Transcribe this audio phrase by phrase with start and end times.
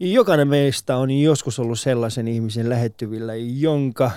[0.00, 4.10] Jokainen meistä on joskus ollut sellaisen ihmisen lähettyvillä, jonka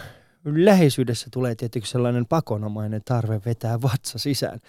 [0.46, 4.60] läheisyydessä tulee tietysti sellainen pakonomainen tarve vetää vatsa sisään.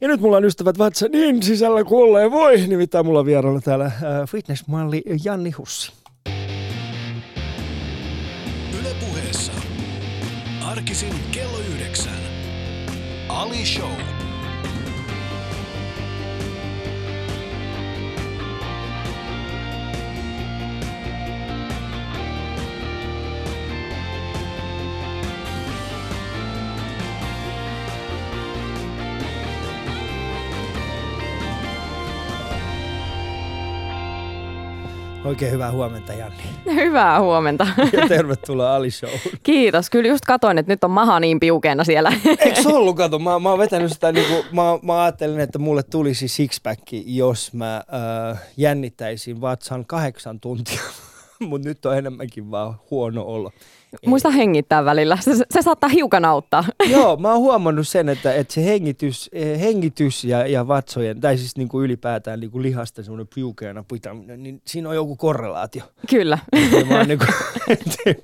[0.00, 3.92] Ja nyt mulla on ystävät vatsa niin sisällä kuin voi, nimittäin mulla on täällä äh,
[4.30, 5.92] fitnessmalli Janni Hussi.
[8.80, 9.52] Yle puheessa.
[10.64, 12.20] Arkisin kello yhdeksän.
[13.28, 14.29] Ali Show.
[35.30, 36.42] Oikein hyvää huomenta Janni.
[36.84, 37.66] Hyvää huomenta.
[37.92, 39.10] Ja tervetuloa Ali Show.
[39.42, 39.90] Kiitos.
[39.90, 42.12] Kyllä just katoin, että nyt on maha niin piukeena siellä.
[42.44, 45.58] Eikö se ollut, kato, mä, mä oon vetänyt sitä, niin kuin, mä, mä ajattelin, että
[45.58, 50.80] mulle tulisi sixpack, jos mä äh, jännittäisin vatsan kahdeksan tuntia.
[51.40, 53.52] Mutta nyt on enemmänkin vaan huono olo.
[54.06, 55.18] Muista hengittää välillä.
[55.20, 56.64] Se, se saattaa hiukan auttaa.
[56.90, 61.38] Joo, mä oon huomannut sen, että, että se hengitys, eh, hengitys ja, ja vatsojen, tai
[61.38, 65.82] siis niin kuin ylipäätään niin kuin lihasta semmoinen piukeana pitäminen, niin siinä on joku korrelaatio.
[66.10, 66.38] Kyllä.
[66.52, 67.28] Ei vaan niin kuin,
[68.06, 68.14] ei.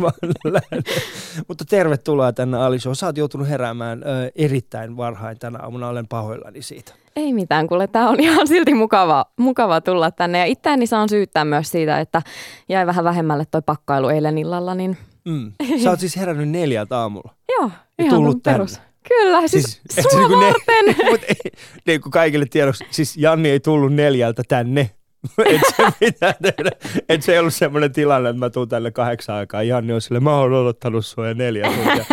[1.49, 2.95] Mutta tervetuloa tänne Aliso.
[2.95, 6.93] Sä oot joutunut heräämään ö, erittäin varhain tänä aamuna, olen pahoillani siitä.
[7.17, 10.39] Ei mitään, kuule tämä on ihan silti mukava, mukava tulla tänne.
[10.39, 12.23] Ja itseäni saan syyttää myös siitä, että
[12.69, 14.97] jäi vähän vähemmälle toi pakkailu eilen illalla, niin
[15.27, 15.53] Mm.
[15.83, 17.35] Sä oot siis herännyt neljältä aamulla.
[17.59, 18.73] joo, Ja ihan tullut perus.
[18.73, 18.87] tänne.
[19.09, 21.07] Kyllä, siis, siis sua niinku ne- varten.
[21.11, 21.53] Mut ei,
[21.87, 24.91] niin kuin kaikille tiedoksi, siis Janni ei tullut neljältä tänne.
[25.47, 26.71] et se mitään tehdä.
[27.09, 29.63] Et se ei ollut semmoinen tilanne, että mä tuun tänne kahdeksan aikaa.
[29.63, 32.05] Janni on sille, mä oon odottanut sua jo neljä tuntia.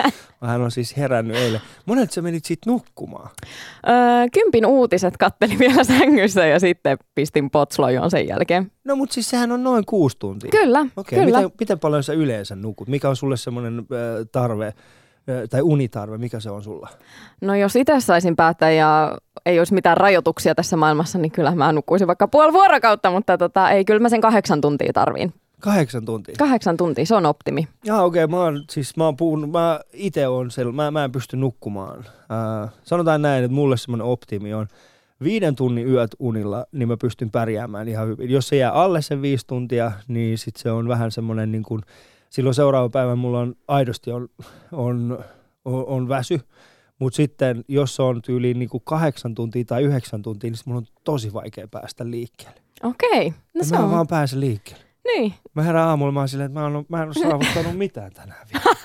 [0.44, 1.61] Hän on siis herännyt eilen.
[1.86, 3.30] Monet sä menit sit nukkumaan.
[3.88, 3.94] Öö,
[4.33, 8.72] kympin uutiset kattelin vielä sängyssä ja sitten pistin potslojoon sen jälkeen.
[8.83, 10.52] No mutta siis sehän on noin kuusi tuntia.
[10.52, 11.38] Kyllä, Okei, kyllä.
[11.38, 12.88] miten, miten paljon sä yleensä nukut?
[12.88, 14.73] Mikä on sulle semmoinen äh, tarve,
[15.50, 16.89] tai unitarve, mikä se on sulla?
[17.41, 21.72] No jos itse saisin päättää ja ei olisi mitään rajoituksia tässä maailmassa, niin kyllä mä
[21.72, 25.34] nukkuisin vaikka puoli vuorokautta, mutta tota, ei, kyllä mä sen kahdeksan tuntia tarviin.
[25.63, 26.35] Kahdeksan tuntia.
[26.38, 27.68] Kahdeksan tuntia, se on optimi.
[27.84, 31.03] Jaa, okei, okay, mä oon, siis mä oon puhunut, mä itse on sel, mä, mä
[31.03, 32.06] en pysty nukkumaan.
[32.07, 34.68] Äh, sanotaan näin, että mulle semmoinen optimi on
[35.23, 38.29] viiden tunnin yöt unilla, niin mä pystyn pärjäämään ihan hyvin.
[38.29, 41.81] Jos se jää alle sen viisi tuntia, niin sit se on vähän semmoinen niin kuin,
[42.29, 44.29] silloin seuraava päivä mulla on aidosti on,
[44.72, 45.23] on,
[45.66, 46.40] on, on väsy.
[47.00, 50.78] Mutta sitten, jos se on tyyliin niin kuin kahdeksan tuntia tai yhdeksän tuntia, niin mulla
[50.78, 52.62] on tosi vaikea päästä liikkeelle.
[52.84, 53.91] Okei, no Ja se mä on.
[53.91, 54.92] vaan pääse liikkeelle.
[55.06, 55.34] Niin.
[55.53, 58.12] Mä herään aamulla, mä oon silleen, että mä en, oo- mä en ole saavuttanut mitään
[58.12, 58.75] tänään vielä.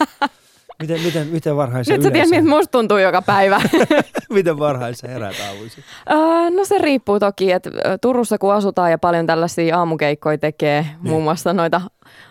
[0.83, 3.61] Miten, miten, miten varhain sä Nyt sä tiedät, miltä musta tuntuu joka päivä.
[4.31, 5.85] miten varhain sä heräät aamuisin?
[6.11, 7.71] Öö, no se riippuu toki, että
[8.01, 10.97] Turussa kun asutaan ja paljon tällaisia aamukeikkoja tekee, Niin.
[11.03, 11.81] muun muassa noita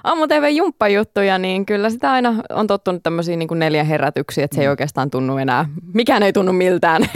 [0.03, 4.61] aamu tv jumppajuttuja, niin kyllä sitä aina on tottunut tämmöisiin niin neljä herätyksiä, että se
[4.61, 4.69] ei Mm.
[4.71, 7.01] oikeastaan tunnu enää, mikään ei tunnu miltään.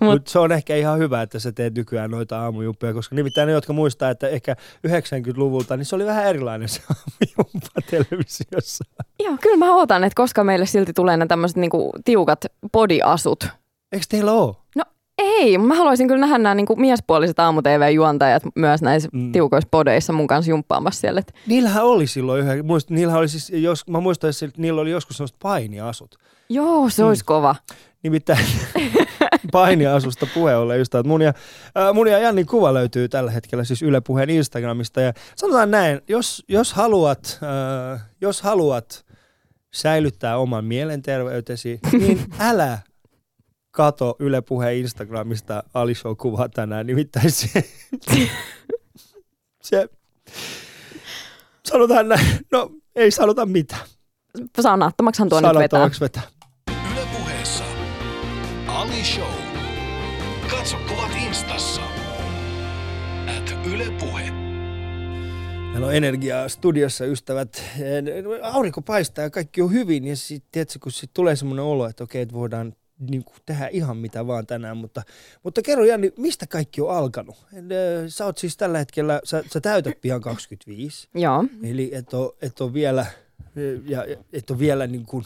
[0.00, 3.46] Mut- Mutta se on ehkä ihan hyvä, että sä teet nykyään noita aamujumppia, koska nimittäin
[3.46, 4.56] ne, jotka muistaa, että ehkä
[4.88, 8.84] 90-luvulta, niin se oli vähän erilainen se aamujumppa televisiossa.
[9.24, 12.40] Joo, kyllä mä ootan, että koska meille silti tulee ne tämmöiset niinku tiukat
[12.72, 13.48] bodiasut.
[13.92, 14.54] Eikö teillä ole?
[15.22, 19.20] Ei, mä haluaisin kyllä nähdä nämä niinku miespuoliset aamu-tv-juontajat myös näissä Mm.
[19.20, 19.32] mm.
[19.32, 21.20] tiukoissa podeissa mun kanssa jumppaamassa siellä.
[21.20, 24.90] Et Niillähän oli silloin yhä, muist, niillähän oli siis, jos, mä muistan, että niillä oli
[24.90, 26.18] joskus sellaiset painiasut.
[26.48, 27.08] joo, se Mm.
[27.08, 27.56] olisi kova.
[28.02, 28.44] Nimittäin
[29.52, 31.28] painiasusta puhe ollen just, että mun ja,
[31.78, 35.00] äh, mun ja Jannin kuva löytyy tällä hetkellä siis Yle Puheen Instagramista.
[35.00, 37.38] Ja sanotaan näin, jos, jos, haluat,
[37.94, 39.04] äh, jos haluat
[39.70, 42.78] säilyttää oman mielenterveytesi, niin älä
[43.70, 46.86] kato Yle Puheen Instagramista Alishow kuvaa tänään.
[46.86, 47.48] Nimittäin se,
[49.62, 49.88] se
[51.64, 53.86] sanotaan näin, no ei sanota mitään.
[54.60, 55.90] Sanattomaksihan tuo nyt vetää.
[56.00, 56.22] Vetää.
[56.92, 57.64] Yle puheessa.
[58.66, 59.32] Ali Show.
[60.50, 61.80] Katso kuvat instassa.
[63.38, 64.30] At Yle Puhe.
[65.72, 67.62] Meillä on energiaa studiossa, ystävät.
[68.42, 70.06] Aurinko paistaa ja kaikki on hyvin.
[70.06, 72.72] Ja sitten, kun sit tulee semmoinen olo, että okei, että voidaan
[73.10, 74.76] niin kuin, tehdä ihan mitä vaan tänään.
[74.76, 75.02] Mutta,
[75.42, 77.46] mutta kerro Janni, mistä kaikki on alkanut?
[78.08, 81.08] Sä oot siis tällä hetkellä, sä, sä täytät pian 25.
[81.14, 81.44] Joo.
[81.62, 83.06] Eli et ole, et ole vielä,
[83.84, 85.24] ja et ole vielä niin kuin,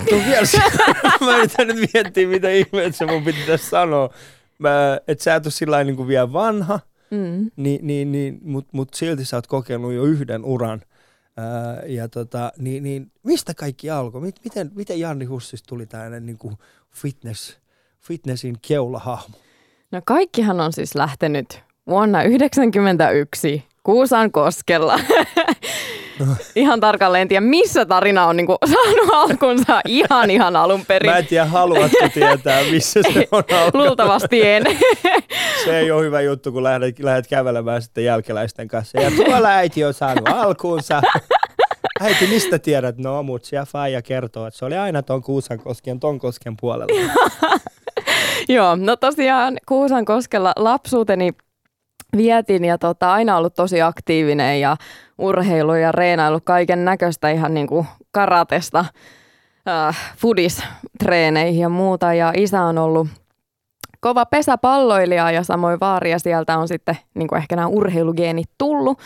[0.00, 0.46] et ole vielä,
[1.26, 4.14] mä yritän nyt miettiä, mitä ihmeessä mun piti tässä sanoa.
[4.58, 7.50] Mä, et sä et ole sillä niin kuin vielä vanha, Mm.
[7.56, 10.82] niin, niin, niin, mutta mut silti sä oot kokenut jo yhden uran.
[11.38, 14.20] Ää, ja tota, niin, niin, mistä kaikki alkoi?
[14.20, 16.58] Mit, miten, miten Janni Hussista tuli tämmöinen niin
[16.92, 17.58] fitness,
[18.00, 19.36] fitnessin keulahahmo?
[19.90, 25.00] No kaikkihan on siis lähtenyt vuonna 1991, Kuusan koskella.
[26.54, 31.10] ihan tarkalleen en tiedä, missä tarina on niinku saanut alkunsa ihan ihan alun perin.
[31.10, 33.74] Mä en tiedä, haluatko tietää, missä se on alkanut.
[33.74, 34.64] Luultavasti en.
[35.64, 39.00] Se ei ole hyvä juttu, kun lähdet, lähdet kävelemään sitten jälkeläisten kanssa.
[39.00, 41.02] Ja tuolla äiti on saanut alkuunsa.
[42.00, 42.98] Äiti, mistä tiedät?
[42.98, 47.12] No, mut siellä Faija kertoo, että se oli aina ton Kuusankosken, ton kosken puolella.
[48.48, 51.30] Joo, no tosiaan Kuusan koskella lapsuuteni
[52.16, 54.76] vietin ja tota, aina ollut tosi aktiivinen ja
[55.18, 58.84] urheilu ja reenailu kaiken näköistä ihan niin kuin karatesta
[59.68, 62.14] äh, fudistreeneihin ja muuta.
[62.14, 63.08] Ja isä on ollut
[64.00, 68.98] kova pesäpalloilija ja samoin vaari ja sieltä on sitten niin kuin ehkä nämä urheilugeenit tullut.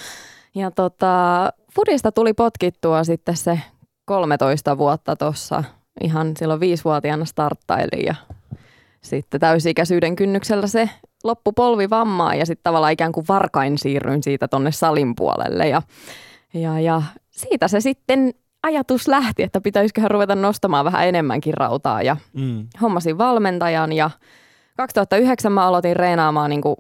[0.55, 3.61] Ja tota, fudista tuli potkittua sitten se
[4.05, 5.65] 13 vuotta tuossa
[6.01, 8.15] ihan silloin viisivuotiaana starttailin ja
[9.01, 10.91] sitten täysi-ikäisyyden kynnyksellä se
[11.25, 15.83] loppu polvivammaa ja sitten tavallaan ikään kuin varkain siirryin siitä tonne salin puolelle ja,
[16.55, 22.17] ja, ja siitä se sitten ajatus lähti, että pitäisiköhän ruveta nostamaan vähän enemmänkin rautaa ja
[22.33, 22.67] mm.
[22.81, 24.11] hommasin valmentajan ja
[24.77, 26.77] 2009 mä aloitin reenaamaan niin kuin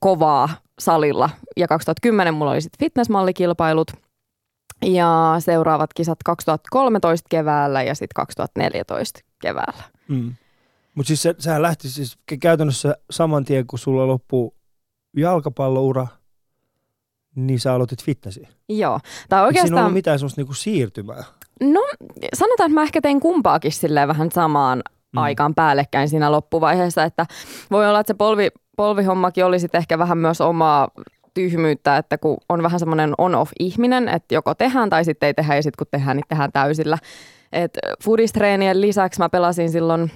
[0.00, 0.48] kovaa
[0.78, 3.92] salilla ja 2010 mulla oli sitten fitnessmallikilpailut
[4.86, 9.82] ja seuraavat kisat 2013 keväällä ja sitten 2014 keväällä.
[10.08, 10.34] Mm.
[10.98, 14.54] Mutta siis se, sehän lähti siis käytännössä saman tien, kun sulla loppuu
[15.16, 16.06] jalkapalloura,
[17.34, 18.48] niin sä aloitit fitnessi.
[18.68, 19.00] Joo.
[19.28, 19.68] Tai oikeastaan...
[19.68, 21.24] Siinä ollut mitään semmoista niinku siirtymää?
[21.60, 21.80] No
[22.34, 25.18] sanotaan, että mä ehkä tein kumpaakin silleen vähän samaan mm.
[25.18, 27.26] aikaan päällekkäin siinä loppuvaiheessa, että
[27.70, 30.88] voi olla, että se polvi, polvihommakin oli sitten ehkä vähän myös omaa
[31.34, 35.62] tyhmyyttä, että kun on vähän semmoinen on-off-ihminen, että joko tehdään tai sitten ei tehdä ja
[35.62, 36.98] sitten kun tehdään, niin tehdään täysillä.
[37.52, 40.10] Et foodistreenien lisäksi mä pelasin silloin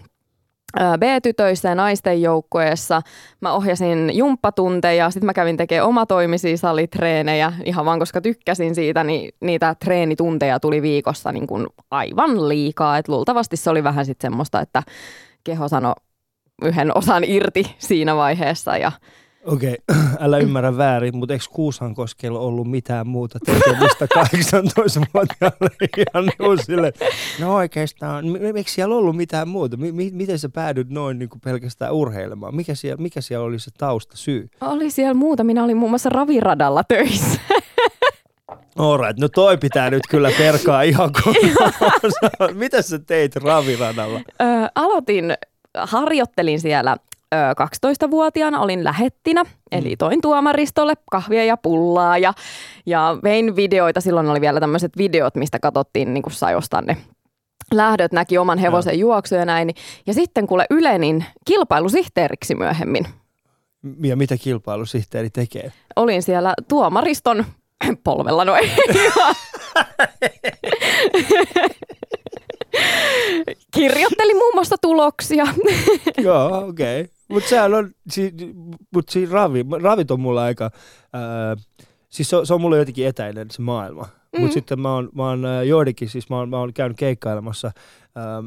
[0.99, 3.03] B-tytöissä ja naisten joukkueessa.
[3.41, 9.35] Mä ohjasin jumppatunteja, sitten mä kävin tekemään omatoimisia salitreenejä ihan vaan koska tykkäsin siitä, niin
[9.41, 12.99] niitä treenitunteja tuli viikossa niin kuin aivan liikaa.
[12.99, 14.83] Et luultavasti se oli vähän sitten semmoista, että
[15.45, 15.95] keho sanoi
[16.63, 18.93] yhden osan irti siinä vaiheessa ja
[19.47, 20.03] Okei, okay.
[20.25, 26.93] älä ymmärrä väärin, mutta eikö Kuusankoskella ollut mitään muuta tekemistä 18-vuotiaalle ihan niin sille,
[27.41, 29.77] no oikeastaan, miksi siellä ollut mitään muuta?
[29.77, 32.57] M- miten sä päädyt noin niin kuin pelkästään urheilemaan?
[32.57, 34.49] Mikä siellä, mikä siellä oli se tausta syy?
[34.61, 37.41] Oli siellä muuta, minä olin muun muassa raviradalla töissä.
[38.79, 42.53] Alright, no toi pitää nyt kyllä perkaa ihan kunnolla.
[42.53, 44.19] Mitä sä teit raviradalla?
[44.19, 45.35] Ö, aloitin,
[45.79, 46.97] harjoittelin siellä
[47.33, 49.99] 12-vuotiaana olin lähettinä, eli mm.
[49.99, 52.35] toin tuomaristolle kahvia ja pullaa ja,
[52.87, 54.01] ja vein videoita.
[54.01, 56.97] Silloin oli vielä tämmöiset videot, mistä katsottiin niin kuin sai ostaa ne
[57.73, 59.71] lähdöt, näki oman hevosen juoksu ja näin.
[60.07, 63.07] Ja sitten kuule Ylenin kilpailusihteeriksi myöhemmin.
[64.03, 65.73] Ja mitä kilpailusihteeri tekee?
[65.97, 67.45] Olin siellä tuomariston
[68.05, 68.71] polvella noin.
[73.75, 75.45] Kirjoittelin muun muassa tuloksia.
[76.19, 77.01] Joo, okei.
[77.01, 77.13] Okay.
[77.33, 78.35] Mutta sehän on, si,
[78.95, 80.71] mut si ravi, ravit on mulla aika,
[81.13, 81.57] ää,
[82.09, 84.03] siis se, se on mulle jotenkin etäinen se maailma.
[84.03, 84.41] Mm-hmm.
[84.41, 87.73] Mutta sitten mä oon, mä oon joidenkin, siis mä oon, mä oon käynyt keikkailemassa,
[88.15, 88.43] ää,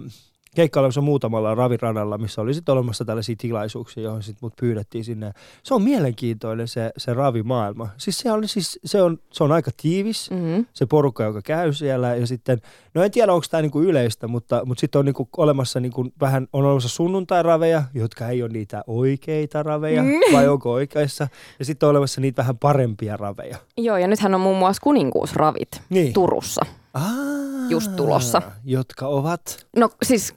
[0.56, 5.32] keikkailemassa muutamalla raviradalla, missä oli sitten olemassa tällaisia tilaisuuksia, johon sitten mut pyydettiin sinne.
[5.64, 7.90] Se on mielenkiintoinen se, se ravimaailma.
[7.98, 10.66] Siis se on, siis se on, se on aika tiivis, mm-hmm.
[10.74, 12.16] se porukka, joka käy siellä.
[12.16, 12.62] Ja sitten,
[12.94, 16.48] no en tiedä, onko tämä niinku yleistä, mutta, mutta sitten on niinku olemassa niinku vähän,
[16.54, 20.34] on olemassa sunnuntai-raveja, jotka ei ole niitä oikeita raveja, mm.
[20.34, 21.28] vai onko oikeissa.
[21.60, 23.58] Ja sitten on olemassa niitä vähän parempia raveja.
[23.78, 26.14] Joo, ja nythän on muun muassa kuninkuusravit niin.
[26.14, 26.66] Turussa.
[26.96, 27.36] Ah
[27.70, 28.42] just tulossa.
[28.64, 29.68] Jotka ovat?
[29.78, 30.34] No siis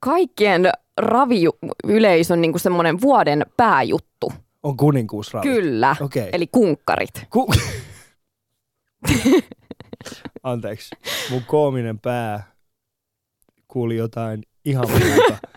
[0.00, 4.32] kaikkien raviyleisön niin semmoinen vuoden pääjuttu.
[4.62, 5.48] On kuninkuusravi?
[5.48, 6.28] Kyllä, okay.
[6.32, 7.10] eli kunkkarit.
[7.30, 7.52] Ku-
[10.42, 10.96] Anteeksi,
[11.30, 12.52] mun koominen pää
[13.68, 15.38] kuuli jotain ihan muuta.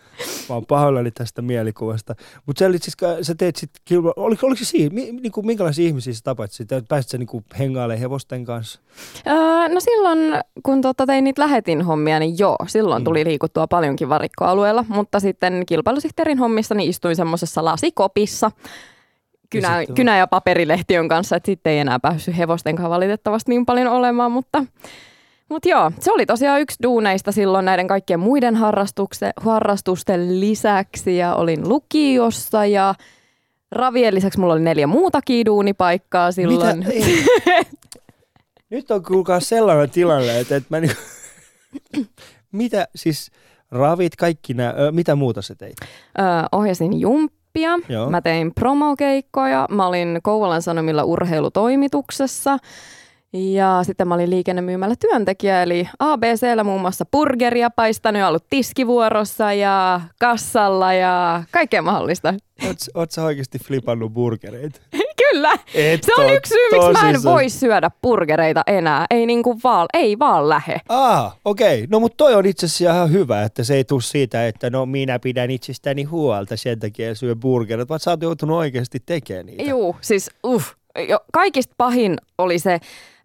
[0.50, 2.16] Mä oon pahoillani tästä mielikuvasta.
[2.46, 3.70] Mutta sä, siis, sä teet sit,
[4.16, 6.88] oliko, oliko se siinä, mi, niinku, minkälaisia ihmisiä sä tapasit sitten?
[6.88, 8.80] Pääsit sä niinku hengailemaan hevosten kanssa?
[9.28, 9.34] Öö,
[9.70, 10.20] no silloin,
[10.64, 13.04] kun tota, tein niitä lähetin hommia, niin joo, silloin mm.
[13.04, 14.86] tuli liikuttua paljonkin varikkoalueella.
[14.88, 18.52] Mutta sitten kilpailusihteerin hommissa niin istuin semmoisessa lasikopissa,
[19.50, 23.66] kynä, ja kynä- ja paperilehtiön kanssa, että sitten ei enää päässyt hevosten kanssa valitettavasti niin
[23.66, 24.66] paljon olemaan, mutta
[25.52, 28.56] mutta joo, se oli tosiaan yksi duuneista silloin näiden kaikkien muiden
[29.38, 32.96] harrastusten lisäksi ja olin lukiossa ja
[33.72, 36.80] ravien lisäksi mulla oli neljä muutakin duunipaikkaa silloin.
[36.80, 37.66] Mitä?
[38.70, 40.96] Nyt on kuulkaa sellainen tilanne, että, että mä niin,
[42.52, 43.32] mitä siis
[43.72, 45.76] ravit, kaikki nämä, mitä muuta sä teit?
[46.20, 47.80] Öö, ohjasin jump, oppia.
[47.90, 48.10] Joo.
[48.10, 49.68] Mä tein promokeikkoja.
[49.72, 52.58] Mä olin Kouvolan Sanomilla urheilutoimituksessa.
[53.34, 60.02] Ja sitten mä olin liikennemyymällä työntekijä, eli ABCllä muun muassa burgeria paistanut ollut tiskivuorossa ja
[60.20, 62.34] kassalla ja kaikkea mahdollista.
[62.68, 64.82] Oot, oot sä oikeasti flipannut burgereita?
[65.32, 65.52] Kyllä!
[65.74, 69.06] Et Se on yksi syy, miksi mä en voi syödä burgereita enää.
[69.10, 70.78] Ei niinku vaan, ei vaan lähe.
[70.90, 71.88] Ah, okei.
[71.90, 74.86] No mutta toi on itse asiassa ihan hyvä, että se ei tule siitä, että no
[74.86, 79.64] minä pidän itsestäni huolta sen takia syö burgerit, vaan sä oot joutunut oikeasti tekemään niitä.
[79.64, 80.68] Juu, siis uff.
[81.10, 82.80] Jo, kaikista pahin oli se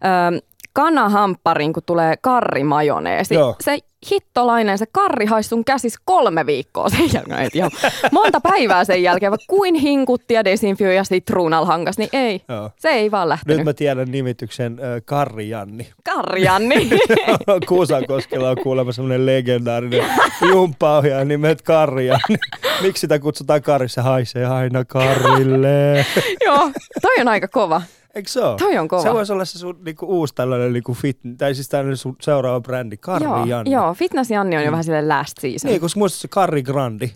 [0.05, 0.35] ähm,
[0.73, 3.33] kanahampparin, kun tulee karrimajoneesi.
[3.33, 3.55] Joo.
[3.61, 3.77] Se
[4.11, 7.49] hittolainen, se karri haisi sun käsis kolme viikkoa sen jälkeen.
[7.53, 7.71] Ihan
[8.11, 12.41] monta päivää sen jälkeen, vaikka kuin hinkutti ja desinfioi ja sitruunal hankas, niin ei.
[12.47, 12.71] Joo.
[12.79, 13.57] Se ei vaan lähtenyt.
[13.57, 15.89] Nyt mä tiedän nimityksen äh, Karri Janni.
[16.03, 16.89] Karjanni.
[17.67, 20.05] Kuusankoskella on kuulemma semmoinen legendaarinen
[20.49, 22.37] jumppaohjaaja nimet Karri Janni.
[22.81, 23.89] Miksi sitä kutsutaan Karri?
[23.89, 26.05] Se haisee aina Karille.
[26.45, 27.81] Joo, toi on aika kova.
[28.17, 28.57] Eikö se ole?
[28.57, 29.01] Toi on kova.
[29.01, 32.61] Se voisi olla se sun niinku, uusi tällainen niinku fit, tai siis tällainen sun seuraava
[32.61, 33.71] brändi, Karri joo, Janni.
[33.71, 35.69] joo, Fitness Janni on jo vähän silleen last season.
[35.71, 37.09] Niin, koska muista se Karri Grandi.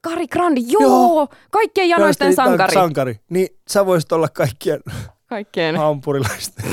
[0.00, 1.28] Kari Grandi, joo, Joo.
[1.50, 2.74] kaikkien janoisten Joista- sankari.
[2.74, 3.20] sankari.
[3.30, 4.80] Niin sä voisit olla kaikkien
[5.26, 5.76] Kaikkien.
[5.76, 6.64] hampurilaisten.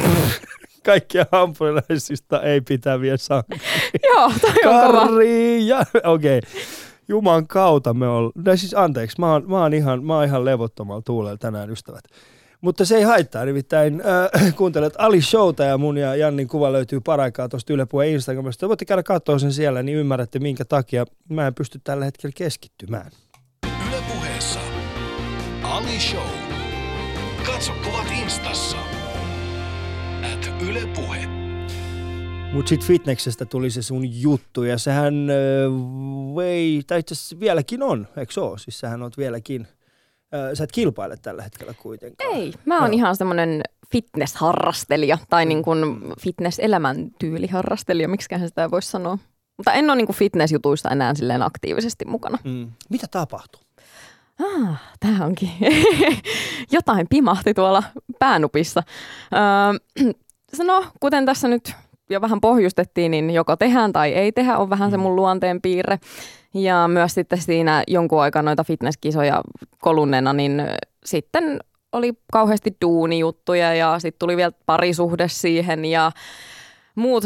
[0.85, 3.61] kaikkien hampurilaisista ei pitäviä sankari.
[4.09, 5.07] Joo, toi on kova.
[5.07, 5.85] Karri ja...
[6.03, 6.37] Okei.
[6.37, 6.51] Okay.
[7.07, 8.31] Juman kautta me on...
[8.35, 12.03] No siis anteeksi, mä oon, mä oon, ihan, mä oon ihan levottomalla tuulella tänään, ystävät.
[12.61, 14.01] Mutta se ei haittaa, nimittäin
[14.41, 18.67] äh, kuuntelet Ali Showta ja mun ja Jannin kuva löytyy paraikaa tuosta Yle Puheen Instagramista.
[18.67, 23.11] Voitte käydä katsoa sen siellä, niin ymmärrätte minkä takia mä en pysty tällä hetkellä keskittymään.
[23.87, 24.59] Yle Puheessa.
[25.63, 26.27] Ali Show.
[27.45, 28.77] Katso kuvat instassa.
[30.33, 31.27] At Yle Puhe.
[32.53, 35.35] Mutta sitten fitneksestä tuli se sun juttu ja sehän äh,
[36.35, 38.59] vei, tai itse asiassa vieläkin on, eikö ole?
[38.59, 39.67] Siis sähän oot vieläkin,
[40.53, 42.35] sä et kilpaile tällä hetkellä kuitenkaan.
[42.35, 42.97] Ei, mä oon Joo.
[42.97, 45.79] ihan semmoinen fitness-harrastelija tai niin kuin
[46.21, 49.17] fitness-elämäntyyliharrastelija, miksiköhän sitä voisi sanoa.
[49.57, 52.37] Mutta en ole niin kuin fitness-jutuista enää silleen aktiivisesti mukana.
[52.43, 52.71] Mm.
[52.89, 53.61] Mitä tapahtuu?
[54.39, 55.51] Ah, tää onkin.
[56.71, 57.83] Jotain pimahti tuolla
[58.19, 58.83] päänupissa.
[59.33, 60.13] Öö,
[60.63, 61.73] no, kuten tässä nyt
[62.09, 65.99] jo vähän pohjustettiin, niin joko tehdään tai ei tehdä, on vähän se mun luonteen piirre.
[66.53, 69.41] Ja myös sitten siinä jonkun aikaa noita fitnesskisoja
[69.81, 70.63] kolunneena, niin
[71.05, 71.59] sitten
[71.91, 76.11] oli kauheasti duunijuttuja ja sitten tuli vielä parisuhde siihen ja
[76.95, 77.25] muut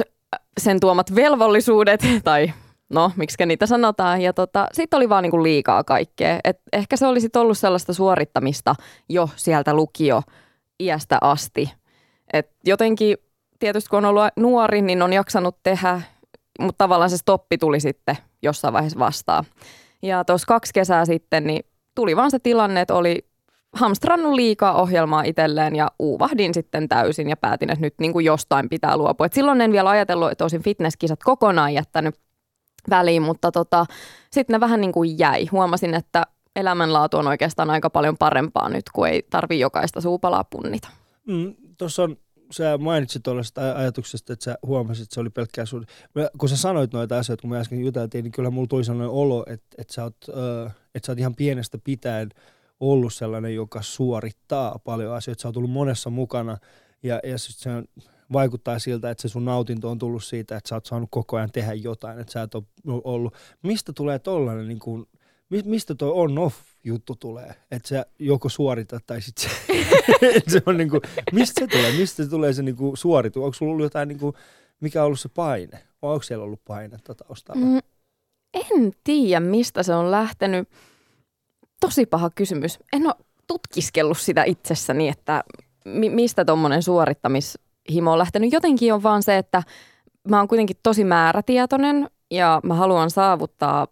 [0.57, 2.53] sen tuomat velvollisuudet tai
[2.89, 4.21] no, miksi niitä sanotaan.
[4.21, 6.39] Ja tota, sitten oli vaan niinku liikaa kaikkea.
[6.43, 8.75] Et ehkä se olisi ollut sellaista suorittamista
[9.09, 10.21] jo sieltä lukio
[10.79, 11.71] iästä asti.
[12.33, 13.17] Et jotenkin
[13.59, 16.01] tietysti kun on ollut nuori, niin on jaksanut tehdä,
[16.59, 19.45] mutta tavallaan se stoppi tuli sitten jossain vaiheessa vastaan.
[20.01, 23.25] Ja tuossa kaksi kesää sitten, niin tuli vaan se tilanne, että oli
[23.73, 28.69] hamstrannut liikaa ohjelmaa itselleen ja uuvahdin sitten täysin ja päätin, että nyt niin kuin jostain
[28.69, 29.25] pitää luopua.
[29.25, 32.15] Et silloin en vielä ajatellut, että olisin fitnesskisat kokonaan jättänyt
[32.89, 33.85] väliin, mutta tota,
[34.31, 35.45] sitten ne vähän niin kuin jäi.
[35.51, 36.23] Huomasin, että
[36.55, 40.89] elämänlaatu on oikeastaan aika paljon parempaa nyt, kun ei tarvi jokaista suupalaa punnita.
[41.27, 42.17] Mm, Tuossa on,
[42.53, 45.85] sä mainitsit tuollaisesta aj- ajatuksesta, että sä huomasit, että se oli pelkkää sun...
[46.15, 49.09] Mä- Kun sä sanoit noita asioita, kun me äsken juteltiin, niin kyllä mulla tuli sellainen
[49.09, 52.29] olo, että, että, sä oot, ö, että sä oot ihan pienestä pitäen
[52.79, 55.41] ollut sellainen, joka suorittaa paljon asioita.
[55.41, 56.57] Sä oot ollut monessa mukana
[57.03, 57.85] ja, ja se on,
[58.33, 61.51] vaikuttaa siltä, että se sun nautinto on tullut siitä, että sä oot saanut koko ajan
[61.51, 63.33] tehdä jotain, että sä et ole ollut.
[63.63, 65.05] Mistä tulee tollainen, niin kuin,
[65.65, 67.55] mistä tuo on-off juttu tulee?
[67.71, 69.49] Että sä joko suoritat tai sit se,
[70.51, 71.91] se on niinku, mistä se tulee?
[71.91, 73.43] Mistä se tulee se niinku suoritu?
[73.43, 74.33] Onko sulla ollut jotain, niinku,
[74.79, 75.79] mikä on ollut se paine?
[76.01, 77.65] Vai onko siellä ollut painetta taustalla?
[77.65, 77.79] Mm,
[78.53, 80.69] en tiedä, mistä se on lähtenyt.
[81.79, 82.79] Tosi paha kysymys.
[82.93, 83.15] En ole
[83.47, 85.43] tutkiskellut sitä itsessäni, että
[85.85, 88.53] mi- mistä tuommoinen suorittamishimo on lähtenyt.
[88.53, 89.63] Jotenkin on vaan se, että
[90.29, 93.87] mä oon kuitenkin tosi määrätietoinen ja mä haluan saavuttaa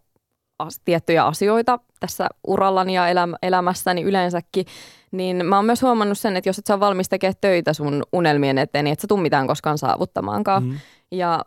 [0.62, 4.65] as- tiettyjä asioita tässä urallani ja eläm- elämässäni yleensäkin.
[5.12, 8.03] Niin mä oon myös huomannut sen, että jos et sä ole valmis tekemään töitä sun
[8.13, 10.63] unelmien eteen, niin et sä tuu mitään koskaan saavuttamaankaan.
[10.63, 10.77] Mm.
[11.12, 11.46] Ja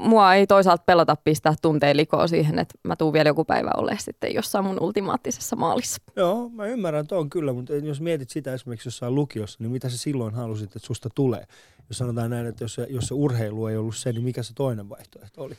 [0.00, 4.02] mua ei toisaalta pelota pistää tunteen likoa siihen, että mä tuun vielä joku päivä olemaan
[4.02, 6.02] sitten jossain mun ultimaattisessa maalissa.
[6.16, 9.98] Joo, mä ymmärrän tuon kyllä, mutta jos mietit sitä esimerkiksi jossain lukiossa, niin mitä sä
[9.98, 11.46] silloin halusit, että susta tulee?
[11.88, 14.54] Jos sanotaan näin, että jos se, jos se urheilu ei ollut se, niin mikä se
[14.54, 15.54] toinen vaihtoehto oli?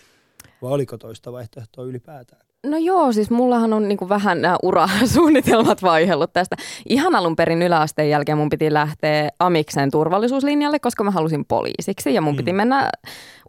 [0.61, 2.46] Vai oliko toista vaihtoehtoa ylipäätään?
[2.67, 6.55] No joo, siis mullahan on niinku vähän nämä urasuunnitelmat vaihellut tästä.
[6.89, 12.13] Ihan alun perin yläasteen jälkeen mun piti lähteä Amiksen turvallisuuslinjalle, koska mä halusin poliisiksi.
[12.13, 12.37] Ja mun Mm.
[12.37, 12.89] piti mennä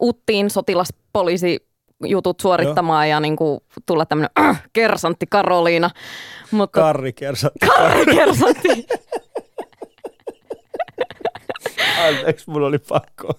[0.01, 1.67] Uttiin sotilaspoliisi
[2.05, 5.89] jutut suorittamaan ja niin kuin tulla tämmöinen äh, kersantti Karoliina.
[6.51, 7.51] Mutta Karri kersa.
[7.67, 8.87] Karri kersantti.
[12.07, 13.33] Anteeksi, mulla oli pakko.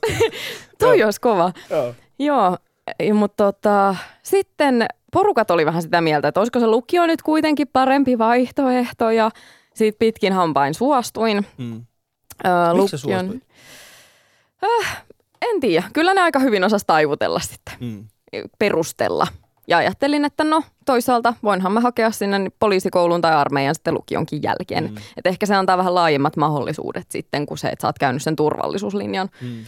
[0.79, 1.53] Toi olisi kova.
[1.71, 1.95] Joo.
[2.19, 2.57] Joo,
[3.15, 8.19] mutta tota, sitten porukat oli vähän sitä mieltä, että olisiko se lukio nyt kuitenkin parempi
[8.19, 9.31] vaihtoehto ja
[9.75, 11.47] siitä pitkin hampain suostuin.
[11.59, 11.85] Mm.
[12.47, 13.43] Öö, Miksi suostuit?
[15.43, 18.05] En tiedä, kyllä ne aika hyvin osas taivutella sitten, Mm.
[18.59, 19.27] perustella.
[19.69, 24.85] Ja ajattelin, että no toisaalta voinhan mä hakea sinne poliisikouluun tai armeijan sitten lukionkin jälkeen.
[24.85, 24.97] Mm.
[25.17, 28.37] Että ehkä se antaa vähän laajemmat mahdollisuudet sitten kuin se, että sä oot käynyt sen
[28.37, 29.29] turvallisuuslinjan.
[29.41, 29.65] Mm.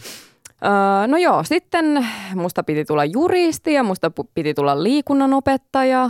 [0.63, 6.09] Öö, no joo, sitten musta piti tulla juristi ja musta piti tulla liikunnanopettaja.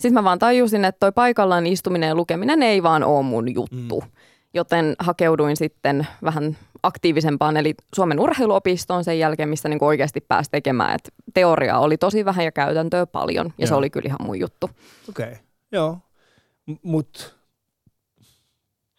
[0.00, 4.00] Sitten mä vaan tajusin, että toi paikallaan istuminen ja lukeminen ei vaan ole mun juttu.
[4.00, 4.10] Mm.
[4.54, 10.94] Joten hakeuduin sitten vähän aktiivisempaan, eli Suomen urheiluopistoon sen jälkeen, missä niin oikeasti pääsi tekemään.
[10.94, 13.78] Et teoriaa oli tosi vähän ja käytäntöä paljon, ja se Joo.
[13.78, 14.70] oli kyllä ihan mun juttu.
[15.08, 15.36] Okei, okay.
[15.72, 15.98] joo.
[16.66, 17.36] M- mut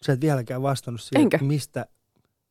[0.02, 1.36] sä et vieläkään vastannut siihen, Enkö?
[1.36, 1.86] että mistä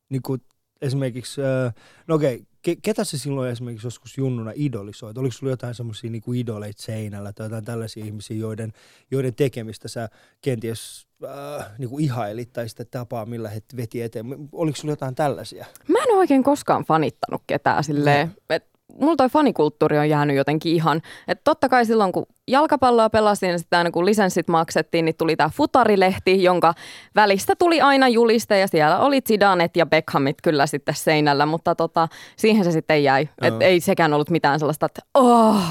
[0.10, 0.42] niin kuin
[0.82, 1.74] esimerkiksi, äh,
[2.08, 5.18] no okei, okay, ke- ketä se silloin esimerkiksi joskus junnuna idolisoit?
[5.18, 8.74] Oliko sulla jotain semmoisia niin kuin idoleita seinällä tai jotain tällaisia ihmisiä, joiden,
[9.12, 10.10] joiden tekemistä sä
[10.42, 14.26] kenties äh, niin kuin ihailit tai sitä tapaa, millä he veti eteen?
[14.52, 15.66] Oliko sulla jotain tällaisia?
[15.88, 18.36] Mä en oikein koskaan fanittanut ketään silleen.
[18.50, 21.02] Et mulla toi fanikulttuuri on jäänyt jotenkin ihan.
[21.28, 25.36] Että totta kai silloin kun jalkapalloa pelasin ja sitten aina kun lisenssit maksettiin, niin tuli
[25.36, 26.74] tämä futarilehti, jonka
[27.16, 32.08] välistä tuli aina juliste ja siellä oli Zidanet ja Beckhamit kyllä sitten seinällä, mutta tota,
[32.36, 33.30] siihen se sitten jäi.
[33.42, 35.62] Et ei sekään ollut mitään sellaista, että oh,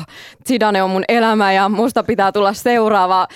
[0.49, 3.29] Zidane on mun elämä ja musta pitää tulla seuraava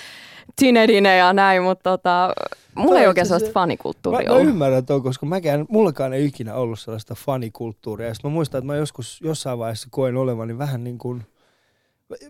[0.61, 2.33] Zinedine ja näin, mutta tota,
[2.75, 4.49] mulla Toi ei oikein asiassa- sellaista fanikulttuuria Mä, mä ollut.
[4.49, 8.07] ymmärrän tuon, koska mäkään, mullakaan ei ikinä ollut sellaista fanikulttuuria.
[8.07, 11.23] Ja sit mä muistan, että mä joskus jossain vaiheessa koen olevani vähän niin kuin,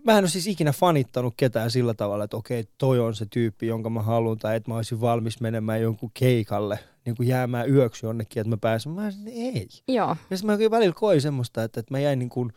[0.04, 3.66] mä en ole siis ikinä fanittanut ketään sillä tavalla, että okei, toi on se tyyppi,
[3.66, 8.06] jonka mä haluan, tai että mä olisin valmis menemään jonkun keikalle, niin kuin jäämään yöksi
[8.06, 8.92] jonnekin, että mä pääsen.
[8.92, 9.68] Mä sanoin, ei.
[9.88, 10.16] Joo.
[10.30, 12.52] Ja sitten mä välillä koin semmoista, että, että mä jäin niin kuin,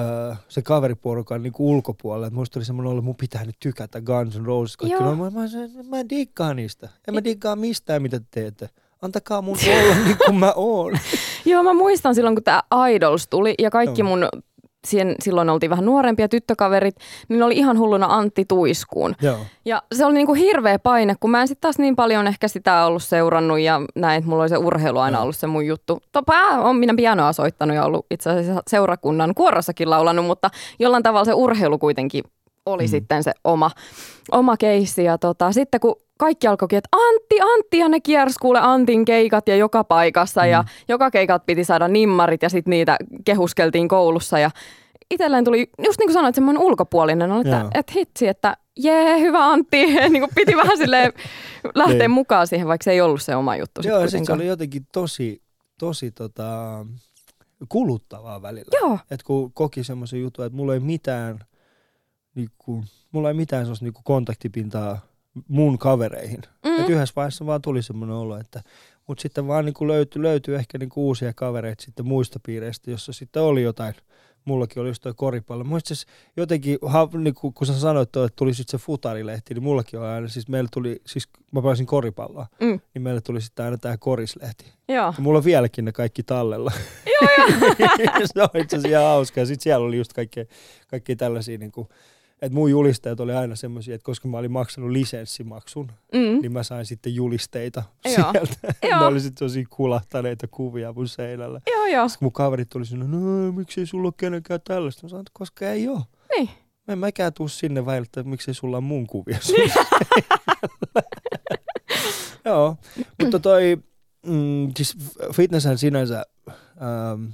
[0.00, 2.26] öö, se kaveriporukan niin kuin ulkopuolelle.
[2.26, 4.76] Että musta tuli semmoinen olo, että mun pitää nyt tykätä Guns N' Roses.
[4.76, 5.18] Kaikki noin.
[5.18, 5.40] mä, mä,
[5.88, 6.88] mä en diggaa niistä.
[7.08, 8.70] En mä diggaa mistään, mitä te teette.
[9.02, 10.98] Antakaa mun olla niin kuin mä oon.
[11.44, 14.28] Joo, mä muistan silloin, kun tämä Idols tuli ja kaikki mun,
[14.86, 16.96] siihen, silloin oltiin vähän nuorempia tyttökaverit,
[17.28, 19.14] niin oli ihan hulluna Antti Tuiskuun.
[19.22, 19.38] Joo.
[19.64, 22.84] Ja se oli niinku hirveä paine, kun mä en sitten taas niin paljon ehkä sitä
[22.84, 26.02] ollut seurannut ja näin, että mulla oli se urheilu aina ollut se mun juttu.
[26.12, 31.24] Topa on minä pianoa soittanut ja ollut itse asiassa seurakunnan kuorossakin laulanut, mutta jollain tavalla
[31.24, 32.24] se urheilu kuitenkin
[32.66, 32.88] oli mm.
[32.88, 33.70] sitten se oma,
[34.32, 35.04] oma keissi.
[35.04, 39.48] Ja tota, sitten kun kaikki alkoikin, että Antti, Antti ja ne kiersi kuule Antin keikat
[39.48, 40.48] ja joka paikassa mm.
[40.48, 44.50] ja joka keikat piti saada nimmarit ja sitten niitä kehuskeltiin koulussa ja
[45.10, 47.70] itselleen tuli, just niin kuin sanoit, semmoinen ulkopuolinen, oli, että Joo.
[47.74, 51.12] et hitsi, että jee, hyvä Antti, niin kuin piti vähän silleen
[51.74, 52.10] lähteä Niin.
[52.10, 53.80] mukaan siihen, vaikka se ei ollut se oma juttu.
[53.84, 55.42] Joo, sit se oli jotenkin tosi,
[55.78, 56.86] tosi tota,
[57.68, 58.78] kuluttavaa välillä.
[58.80, 61.38] Joo, Et kun koki semmoisen jutun, että mulla ei mitään,
[62.34, 64.98] niinku, mulla ei mitään semmoista niinku kontaktipintaa
[65.48, 66.42] mun kavereihin.
[66.64, 66.80] Mm.
[66.80, 68.62] Et yhdessä vaiheessa vaan tuli semmoinen olo, että
[69.06, 73.42] mutta sitten vaan niinku löytyi, löytyi ehkä niinku uusia kavereita sitten muista piireistä, jossa sitten
[73.42, 73.94] oli jotain.
[74.44, 75.64] Mullakin oli just toi koripallo.
[75.64, 79.62] Muista siis jotenkin, ha, niinku, kun sä sanoit, toi, että tuli sitten se futarilehti, niin
[79.62, 83.64] mullakin oli aina, siis meillä tuli, siis mä pääsin koripalloa, mm, niin meille tuli sitten
[83.64, 84.64] aina tämä korislehti.
[84.88, 85.06] joo.
[85.06, 86.72] Ja mulla on vieläkin ne kaikki tallella.
[87.20, 88.26] Joo, joo.
[88.34, 89.40] se on itse asiassa ihan hauska.
[89.40, 90.44] Ja sitten siellä oli just kaikkea,
[90.88, 91.88] kaikkea tällaisia, niin kuin,
[92.42, 96.40] että mun julisteet oli aina semmoisia, että koska mä olin maksanut lisenssimaksun, Mm.
[96.42, 98.14] niin mä sain sitten julisteita Joo.
[98.32, 98.54] sieltä.
[98.82, 99.06] ne Joo.
[99.06, 101.60] oli sitten tosi kulahtaneita kuvia mun seinällä.
[101.66, 102.08] Joo, joo.
[102.08, 105.02] Sitten mun kaverit tuli sinne, no miksei sulla ole kenenkään tällaista?
[105.02, 106.00] Mä sanoin, että koska ei ole.
[106.36, 106.48] Niin.
[106.86, 109.56] Mä en mäkään tuu sinne väille, että miksei sulla on mun kuvia sun
[112.44, 112.76] Joo,
[113.22, 113.76] mutta toi,
[114.26, 114.96] mm, siis
[115.34, 117.24] fitnesshän sinänsä, ähm,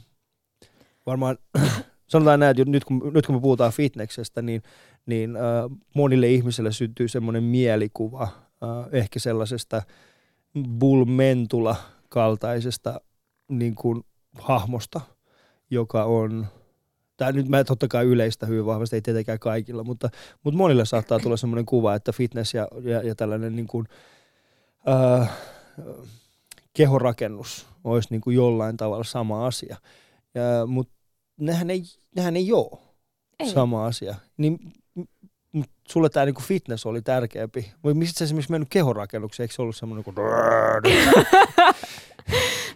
[1.06, 1.38] varmaan
[2.12, 4.62] sanotaan näin, että nyt kun, nyt kun me puhutaan fitneksestä, niin,
[5.06, 5.42] niin äh,
[5.94, 9.82] monille ihmisille syntyy semmoinen mielikuva äh, ehkä sellaisesta
[10.78, 11.76] Bull Mentula
[12.08, 13.00] kaltaisesta
[13.48, 15.00] niin kuin, hahmosta,
[15.70, 16.46] joka on
[17.16, 20.08] Tämä nyt mä totta kai yleistä hyvin vahvasti, ei tietenkään kaikilla, mutta,
[20.42, 23.86] mutta monille saattaa tulla semmoinen kuva, että fitness ja, ja, ja tällainen niin kuin,
[24.88, 25.30] äh,
[26.74, 29.76] kehorakennus olisi niin kuin jollain tavalla sama asia.
[30.34, 30.94] Ja, mutta
[31.36, 31.82] nehän ei,
[32.16, 32.78] nehän ei ole
[33.38, 33.50] Ei.
[33.50, 34.14] sama asia.
[34.36, 34.72] Niin,
[35.52, 37.72] mut sulle tämä niinku fitness oli tärkeämpi.
[37.84, 39.44] Vai mistä sä esimerkiksi mennyt kehorakennukseen?
[39.44, 40.16] Eikö se ollut semmoinen kuin...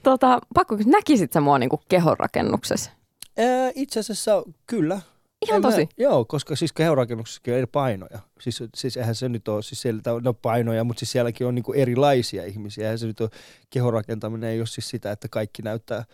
[0.02, 2.90] Tota, pakko kysyä, näkisit sä mua niinku kehonrakennuksessa?
[3.38, 5.00] Ää, Itse asiassa kyllä.
[5.46, 5.80] Ihan En tosi.
[5.80, 8.18] Mä, joo, koska siis kehorakennuksessakin on eri painoja.
[8.40, 11.72] Siis, siis eihän se nyt ole, siis siellä no painoja, mutta siis sielläkin on niinku
[11.72, 12.84] erilaisia ihmisiä.
[12.84, 13.30] Eihän se nyt ole,
[13.70, 16.04] kehorakentaminen ei ole siis sitä, että kaikki näyttää,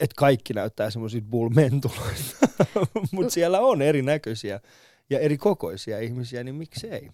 [0.00, 2.48] että kaikki näyttää semmoisilta bullmentuloista.
[3.12, 4.60] mutta siellä on erinäköisiä
[5.10, 7.10] ja eri kokoisia ihmisiä, niin miksei?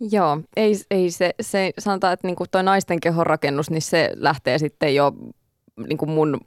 [0.00, 4.94] Joo, ei, ei se, se, sanotaan, että niinku toi naisten kehonrakennus, niin se lähtee sitten
[4.94, 5.12] jo
[5.88, 6.40] niinku mun,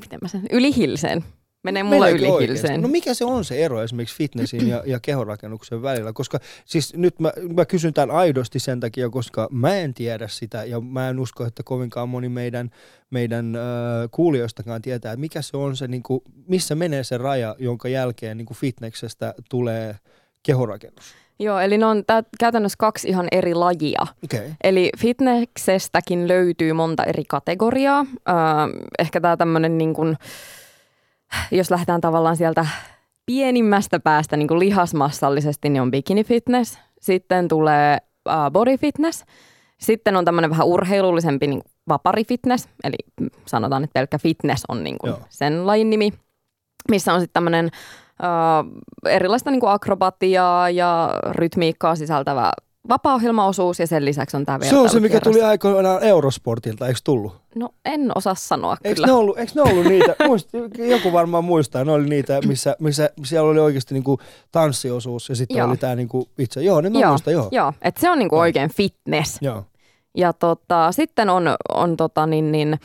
[0.00, 1.24] miten mä sen, ylihilseen.
[1.64, 2.26] Menee mulla oikeasti?
[2.26, 2.82] ylihilseen.
[2.82, 6.12] No mikä se on se ero esimerkiksi fitnessin ja, ja kehorakennuksen välillä?
[6.12, 10.64] Koska siis nyt mä, mä kysyn tämän aidosti sen takia, koska mä en tiedä sitä
[10.64, 12.70] ja mä en usko, että kovinkaan moni meidän,
[13.10, 13.62] meidän äh,
[14.10, 18.36] kuulijoistakaan tietää, että mikä se on se, niin kuin, missä menee se raja, jonka jälkeen
[18.36, 19.96] niin kuin fitneksestä tulee
[20.42, 21.04] kehorakennus.
[21.38, 24.06] Joo, eli ne on tää, käytännössä kaksi ihan eri lajia.
[24.24, 24.50] Okay.
[24.64, 28.06] Eli fitnessestäkin löytyy monta eri kategoriaa.
[28.28, 28.34] Öö,
[28.98, 30.16] ehkä tämä tämmöinen, niin kuin,
[31.50, 32.66] jos lähdetään tavallaan sieltä
[33.26, 36.78] pienimmästä päästä niin kuin lihasmassallisesti, niin on bikini fitness.
[37.00, 39.24] Sitten tulee äh, body fitness.
[39.80, 44.98] Sitten on tämmöinen vähän urheilullisempi niin vapari fitness, eli sanotaan, että pelkkä fitness on niin
[44.98, 45.20] kuin Joo.
[45.28, 46.12] sen lajin nimi,
[46.90, 47.70] missä on sitten tämmöinen
[48.24, 52.52] äh, erilaista niin kuin akrobatiaa ja rytmiikkaa sisältävä
[52.88, 57.36] vapaa-ohjelmaosuus ja sen lisäksi on tämä Se on se, mikä tuli aikoinaan Eurosportilta, eikö tullut?
[57.54, 59.06] No en osaa sanoa Eikö kyllä.
[59.06, 63.10] ne, ollut, eikö ne ollut niitä, muist, joku varmaan muistaa, ne oli niitä, missä, missä
[63.24, 64.18] siellä oli oikeasti niinku
[64.52, 65.68] tanssiosuus ja sitten Joo.
[65.68, 67.48] oli tämä niinku itse, joo, ne mä joo, muistan, joo.
[67.52, 69.38] joo, että se on niinku oikein fitness.
[69.40, 69.64] joo.
[70.16, 72.80] Ja tota, sitten on, on, tota, niin, niin,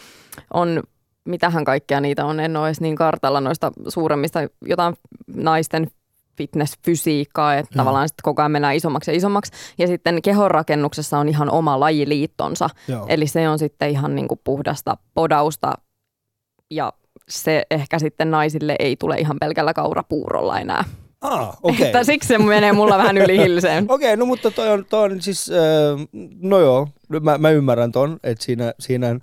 [0.54, 0.84] on,
[1.26, 4.96] mitähän kaikkea niitä on, en ole edes niin kartalla noista suuremmista, jotain
[5.36, 5.92] naisten
[6.40, 7.84] fitnessfysiikkaa, että Joo.
[7.84, 9.52] tavallaan sitten koko ajan mennään isommaksi ja isommaksi.
[9.78, 13.06] Ja sitten kehonrakennuksessa on ihan oma lajiliittonsa, joo.
[13.10, 15.74] eli se on sitten ihan niin kuin puhdasta podausta
[16.72, 16.94] ja
[17.30, 20.84] se ehkä sitten naisille ei tule ihan pelkällä kaurapuurolla enää.
[21.22, 21.86] Ah, okei.
[21.86, 23.86] Että siksi se menee mulla vähän yli hilseen.
[23.92, 26.08] Okei, no mutta toi on, toi on siis, äh,
[26.42, 26.88] no joo,
[27.22, 29.20] mä, mä ymmärrän ton, että siinä, siinä äh,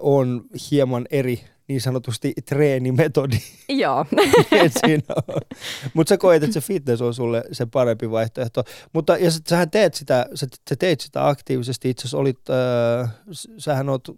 [0.00, 3.36] on hieman eri niin sanotusti treenimetodi,
[3.68, 4.06] Joo.
[5.94, 8.64] Mutta sä koet, että se fitness on sulle se parempi vaihtoehto.
[8.92, 13.10] Mutta ja sit, sähän teet sitä, sä, sä teit sitä aktiivisesti, itse asiassa olit, äh,
[13.58, 14.08] sähän oot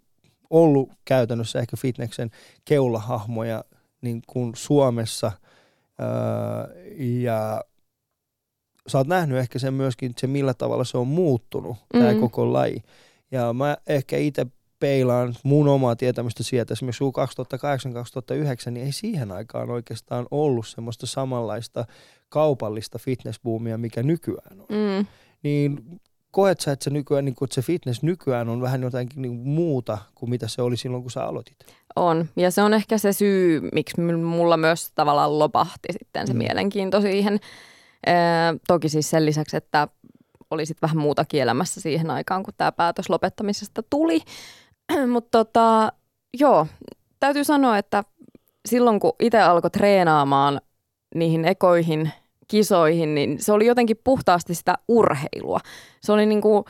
[0.49, 2.29] ollut käytännössä ehkä fitneksen
[2.65, 3.63] keulahahmoja
[4.01, 5.35] niin kuin Suomessa äh,
[6.97, 7.63] ja
[8.87, 12.19] sä oot nähnyt ehkä sen myöskin, se millä tavalla se on muuttunut, tämä Mm.
[12.19, 12.83] koko laji.
[13.31, 14.45] Ja mä ehkä itse
[14.79, 17.03] peilaan mun omaa tietämystä sieltä, esimerkiksi
[18.67, 21.85] 2008-2009, niin ei siihen aikaan oikeastaan ollut semmoista samanlaista
[22.29, 24.65] kaupallista fitnessboomia, mikä nykyään on.
[24.69, 25.05] Mm.
[25.43, 25.99] Niin
[26.31, 29.33] koet sä, että se, nykyään, niin kun, että se fitness nykyään on vähän jotakin niin
[29.33, 31.57] muuta kuin mitä se oli silloin, kun sä aloitit?
[31.95, 32.29] On.
[32.35, 36.37] Ja se on ehkä se syy, miksi mulla myös tavallaan lopahti sitten se Mm.
[36.37, 37.39] mielenkiinto siihen.
[38.07, 38.13] Ee,
[38.67, 39.87] toki siis sen lisäksi, että
[40.51, 44.21] oli sit vähän muutakin elämässä siihen aikaan, kun tämä päätös lopettamisesta tuli.
[45.13, 45.91] Mutta tota,
[46.39, 46.67] joo,
[47.19, 48.03] täytyy sanoa, että
[48.65, 50.61] silloin kun itse alkoi treenaamaan
[51.15, 52.11] niihin ekoihin
[52.47, 55.59] kisoihin, niin se oli jotenkin puhtaasti sitä urheilua.
[56.01, 56.65] Se oli niinku,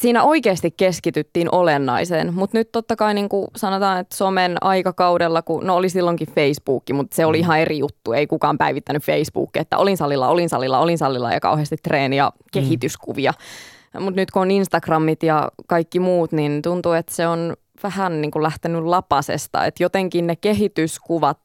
[0.00, 5.66] siinä oikeasti keskityttiin olennaiseen, mutta nyt totta kai niin kuin sanotaan, että somen aikakaudella, kun
[5.66, 7.40] no oli silloinkin Facebook, mutta se oli Mm.
[7.40, 11.40] ihan eri juttu, ei kukaan päivittänyt Facebookia, että olin salilla, olin salilla, olin salilla ja
[11.40, 13.32] kauheasti treeniä, kehityskuvia.
[14.00, 18.30] Mutta nyt kun on Instagramit ja kaikki muut, niin tuntuu, että se on vähän niin
[18.30, 21.38] kuin lähtenyt lapasesta, että jotenkin ne kehityskuvat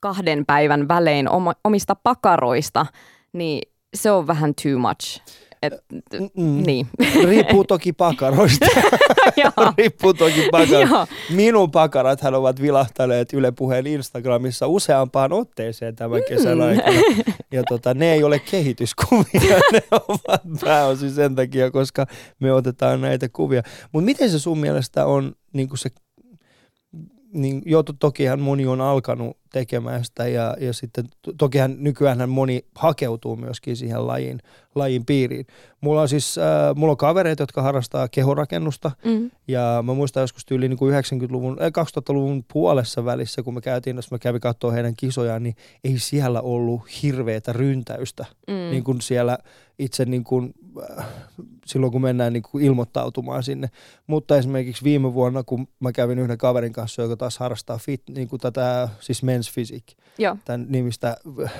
[0.00, 1.28] kahden päivän välein
[1.64, 2.86] omista pakaroista,
[3.32, 5.20] niin se on vähän too much.
[5.64, 5.84] Et,
[6.36, 6.62] Mm.
[6.66, 6.86] niin.
[7.24, 8.66] Riippuu toki pakaroista.
[9.44, 9.72] Joo.
[9.78, 10.94] Riippuu toki pakaroista.
[10.96, 11.06] Joo.
[11.30, 16.98] Minun pakarathan ovat vilahtaneet Yle Puheen Instagramissa useampaan otteeseen tämän kesän aikana.
[17.52, 22.06] Ja tota, ne ei ole kehityskuvia, ne ovat pääosin sen takia, koska
[22.40, 23.62] me otetaan näitä kuvia.
[23.92, 25.90] Mutta miten se sun mielestä on niin se,
[27.32, 32.28] niin jo to- tokihan moni on alkanut tekemään sitä ja, ja sitten to- tokihan nykyään
[32.30, 34.40] moni hakeutuu myöskin siihen lajin,
[34.74, 35.46] lajin piiriin.
[35.80, 39.30] Mulla on siis, äh, mulla on kavereita, jotka harrastaa kehorakennusta Mm.
[39.48, 43.96] ja mä muistan joskus tyyli niin kuin 90-luvun, äh, 2000-luvun puolessa välissä, kun me käytiin,
[43.96, 48.24] jos mä kävin katsoa heidän kisojaan, niin ei siellä ollut hirveätä ryntäystä.
[48.48, 48.54] Mm.
[48.54, 49.38] Niin kuin siellä
[49.78, 50.54] itse niin kuin,
[50.98, 51.06] äh,
[51.66, 53.70] silloin, kun mennään niin kuin ilmoittautumaan sinne.
[54.06, 58.28] Mutta esimerkiksi viime vuonna, kun mä kävin yhden kaverin kanssa, joka taas harrastaa fit, niin
[58.28, 60.36] kuin tätä, siis Men's Physique, Joo.
[60.44, 61.52] tämän nimistä äh,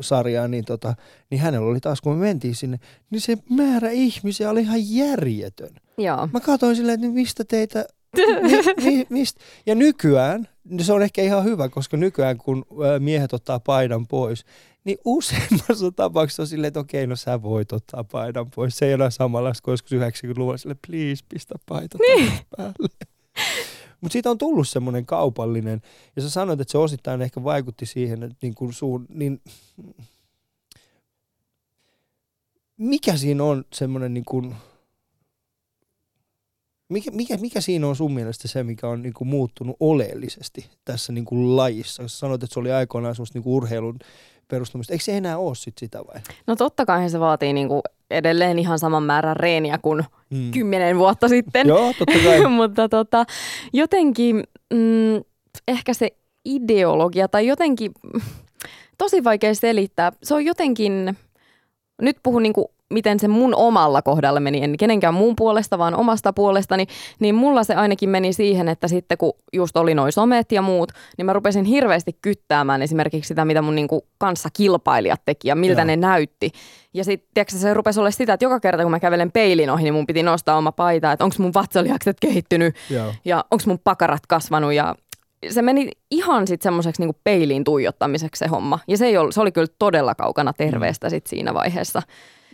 [0.00, 0.94] sarjaa, niin, tota,
[1.30, 2.78] niin hänellä oli taas, kun me mentiin sinne,
[3.10, 5.74] niin se määrä ihmisiä oli ihan järjetön.
[5.98, 6.28] Joo.
[6.32, 7.84] Mä katsoin silleen, että mistä teitä,
[8.16, 9.40] mi, mi, mistä.
[9.66, 12.64] Ja nykyään, no se on ehkä ihan hyvä, koska nykyään kun
[12.98, 14.44] miehet ottaa paidan pois,
[14.84, 18.78] niin useimmassa tapauksessa on silleen, että okei, no sä voit ottaa paidan pois.
[18.78, 22.32] Se ei ole samalla kuin joskus 90-luvulla sille, please, pistä paita niin.
[22.56, 22.88] päälle.
[24.00, 25.82] Mutta siitä on tullut semmoinen kaupallinen,
[26.16, 29.40] ja sä sanoit, että se osittain ehkä vaikutti siihen, että niin kuin suun, niin
[32.76, 34.56] mikä siinä on semmoinen niin kuin,
[36.88, 41.12] mikä, mikä, mikä siinä on sun mielestä se, mikä on niin kuin muuttunut oleellisesti tässä
[41.12, 42.08] niin kuin lajissa?
[42.08, 43.98] Sä sanoit, että se oli aikoinaan semmoista niin kuin urheilun
[44.48, 44.92] perustamista.
[44.92, 46.20] Eikö se enää ole sit sitä vai?
[46.46, 50.50] No totta kai se vaatii niin kuin edelleen ihan saman määrän reeniä kuin mm.
[50.50, 51.68] kymmenen vuotta sitten.
[51.68, 52.48] Joo, totta kai.
[52.60, 53.24] Mutta tota,
[53.72, 54.44] jotenkin
[54.74, 55.24] mm,
[55.68, 56.08] ehkä se
[56.44, 57.92] ideologia tai jotenkin,
[58.98, 60.12] tosi vaikea selittää.
[60.22, 61.16] Se on jotenkin,
[62.02, 65.94] nyt puhun niin kuin miten se mun omalla kohdalla meni, en kenenkään muun puolesta, vaan
[65.94, 66.86] omasta puolestani,
[67.20, 70.92] niin mulla se ainakin meni siihen, että sitten kun just oli noin somet ja muut,
[71.18, 75.80] niin mä rupesin hirveästi kyttäämään esimerkiksi sitä, mitä mun niinku kanssa kilpailijat teki ja miltä
[75.80, 75.86] Joo.
[75.86, 76.50] ne näytti.
[76.94, 79.94] Ja sitten se rupesi olla sitä, että joka kerta kun mä kävelen peilin ohi, niin
[79.94, 83.14] mun piti nostaa oma paita, että onko mun vatsalihakset kehittynyt Joo.
[83.24, 84.94] ja onko mun pakarat kasvanut ja
[85.48, 88.78] se meni ihan sitten semmoiseksi niinku peiliin tuijottamiseksi se homma.
[88.88, 91.10] Ja se, ei ollut, se oli kyllä todella kaukana terveestä mm.
[91.10, 92.02] sit siinä vaiheessa.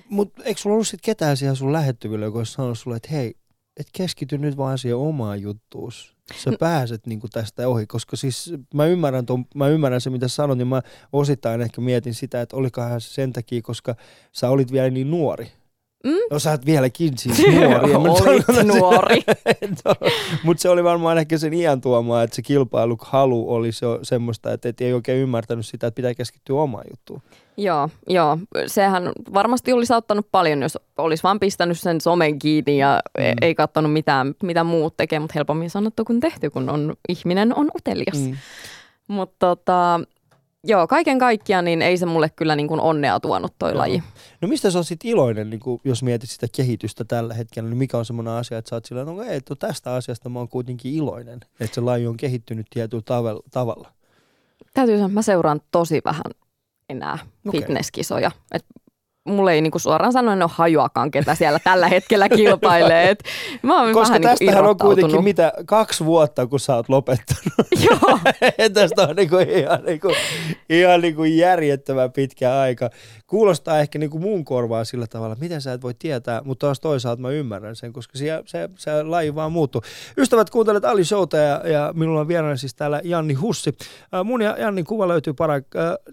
[0.08, 3.34] Mutta eikö sulla ollut sitten ketään siellä sun lähettyvillä, joka olisi sanonut sulle, että hei,
[3.76, 6.16] et keskity nyt vaan siihen omaan juttuus.
[6.34, 6.56] Sä no.
[6.60, 10.68] pääset niinku tästä ohi, koska siis mä ymmärrän, ton, mä ymmärrän se, mitä sanot, niin
[10.68, 13.94] mä osittain ehkä mietin sitä, että olikohan se sen takia, koska
[14.32, 15.52] sä olit vielä niin nuori.
[16.04, 16.16] Mm?
[16.30, 17.94] No sä oot vieläkin siis nuori.
[17.94, 19.22] Olit nuori.
[20.44, 24.68] Mutta se oli varmaan ehkä sen iän tuomaa, että se kilpailuhalu oli se, semmoista, että
[24.68, 27.22] et ei oikein ymmärtänyt sitä, että pitää keskittyä omaan juttuun.
[27.56, 28.38] Joo, joo.
[28.66, 33.38] Sehän varmasti olisi auttanut paljon, jos olisi vaan pistänyt sen somen kiinni ja e- mm.
[33.42, 37.70] ei katsonut mitään, mitä muut tekee, mutta helpommin sanottu kuin tehty, kun on, ihminen on
[37.76, 38.18] utelias.
[38.18, 38.36] Mm.
[39.08, 40.00] Mutta tota,
[40.64, 43.78] joo, kaiken kaikkiaan niin ei se mulle kyllä niin kuin onnea tuonut toi joo.
[43.78, 44.02] laji.
[44.40, 47.98] No mistä sä oot iloinen, niin kuin, jos mietit sitä kehitystä tällä hetkellä, niin mikä
[47.98, 50.94] on semmoinen asia, että sä oot sillä, no ei, että tästä asiasta mä oon kuitenkin
[50.94, 53.02] iloinen, että se laji on kehittynyt tietyllä
[53.50, 53.92] tavalla.
[54.74, 56.22] Täytyy sanoa, että mä seuraan tosi vähän
[56.88, 57.61] enää okay.
[57.61, 58.31] fitnesskisoja.
[58.53, 58.64] Et
[59.27, 63.11] mulla ei niinku suoraan sanoen ole hajuakaan, ketä siellä tällä hetkellä kilpailee.
[63.11, 63.25] Et
[63.62, 66.88] mä oon Koska vähän niinku tästähän niinku on kuitenkin mitä, kaksi vuotta, kun sä oot
[66.88, 67.53] lopettanut.
[67.90, 68.18] Joo.
[68.75, 70.12] Tästä on niinku ihan, niinku,
[70.70, 72.90] ihan niinku järjettömän pitkä aika.
[73.26, 77.22] Kuulostaa ehkä niinku muun korvaa sillä tavalla, miten sä et voi tietää, mutta taas toisaalta
[77.22, 79.82] mä ymmärrän sen, koska se, se, se laji vaan muuttuu.
[80.16, 83.76] Ystävät, kuuntelet Ali Showta ja, ja minulla on vieraana siis täällä Janni Hussi.
[84.14, 85.62] Äh, mun ja Jannin kuva löytyy para, äh,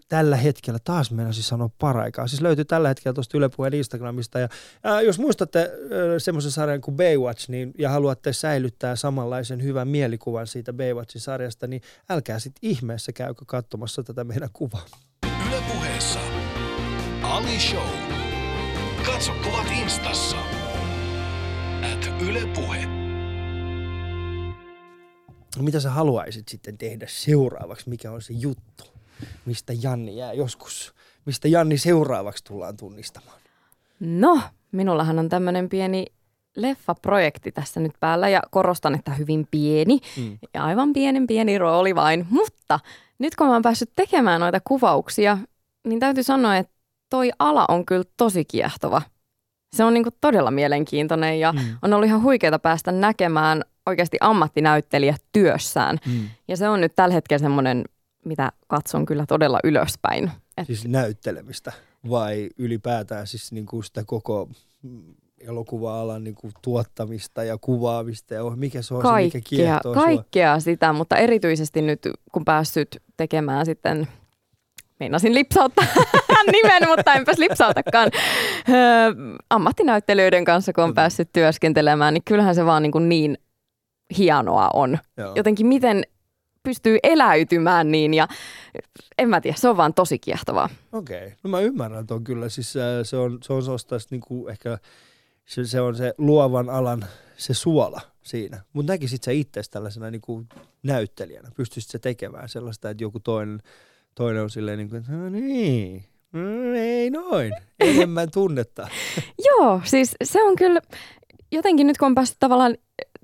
[0.09, 4.39] tällä hetkellä, taas meidän siis sanoa paraikaa, siis löytyy tällä hetkellä tuosta Yle Puheen Instagramista.
[4.39, 4.47] Ja,
[4.83, 5.69] ää, jos muistatte äh,
[6.17, 11.81] semmoisen sarjan kuin Baywatch niin, ja haluatte säilyttää samanlaisen hyvän mielikuvan siitä Baywatchin sarjasta, niin
[12.09, 14.85] älkää sitten ihmeessä käykö katsomassa tätä meidän kuvaa.
[17.33, 17.87] Ali Show.
[19.05, 20.37] Katso kuvat instassa.
[21.93, 22.85] At Yle Puhe.
[25.59, 27.89] Mitä sä haluaisit sitten tehdä seuraavaksi?
[27.89, 28.83] Mikä on se juttu,
[29.45, 30.93] mistä Janni jää joskus
[31.25, 33.39] mistä Janni seuraavaksi tullaan tunnistamaan?
[33.99, 34.41] No,
[34.71, 36.05] minullahan on tämmöinen pieni
[36.55, 40.37] leffaprojekti tässä nyt päällä ja korostan, että hyvin pieni mm.
[40.53, 42.25] ja aivan pienen pieni rooli vain.
[42.29, 42.79] Mutta
[43.19, 45.37] nyt kun mä oon päässyt tekemään noita kuvauksia,
[45.83, 46.72] niin täytyy sanoa, että
[47.13, 49.01] toi ala on kyllä tosi kiehtova.
[49.75, 51.59] Se on niin kuin todella mielenkiintoinen ja mm.
[51.81, 55.97] on ollut ihan huikeaa päästä näkemään oikeasti ammattinäyttelijä työssään.
[56.05, 56.29] Mm.
[56.47, 57.83] Ja se on nyt tällä hetkellä semmoinen,
[58.25, 60.31] mitä katson kyllä todella ylöspäin.
[60.57, 60.67] Et...
[60.67, 61.73] Siis näyttelemistä
[62.09, 64.49] vai ylipäätään siis niin kuin sitä koko
[65.39, 70.53] elokuva-alan niin kuin tuottamista ja kuvaamista ja mikä se on kaikkea, se, mikä kiehtoo Kaikkea
[70.53, 70.59] sua?
[70.59, 74.07] sitä, mutta erityisesti nyt kun päässyt tekemään sitten
[74.99, 75.85] meinasin lipsauttaa
[76.51, 78.11] nimen, mutta enpäs lipsautakaan.
[78.69, 78.75] Öö,
[79.49, 83.37] ammattinäyttelyiden kanssa, kun on päässyt työskentelemään, niin kyllähän se vaan niin, kuin niin
[84.17, 84.99] hienoa on.
[85.17, 85.33] Joo.
[85.35, 86.03] Jotenkin miten
[86.63, 88.27] pystyy eläytymään niin ja
[89.17, 90.69] en mä tiedä, se on vaan tosi kiehtovaa.
[90.91, 91.31] Okei, okay.
[91.43, 94.77] no mä ymmärrän tuon kyllä, siis äh, se on, se on sellaista niinku ehkä
[95.45, 97.05] se, se, on se luovan alan
[97.37, 98.61] se suola siinä.
[98.73, 100.45] Mutta näkisit sä itse tällaisena niinku
[100.83, 103.61] näyttelijänä, pystyisit se tekemään sellaista, että joku toinen,
[104.15, 108.87] toinen on silleen niin kuin, että no niin, no ei noin, enemmän tunnetta.
[109.47, 110.81] Joo, siis se on kyllä,
[111.51, 112.75] jotenkin nyt kun on päässyt tavallaan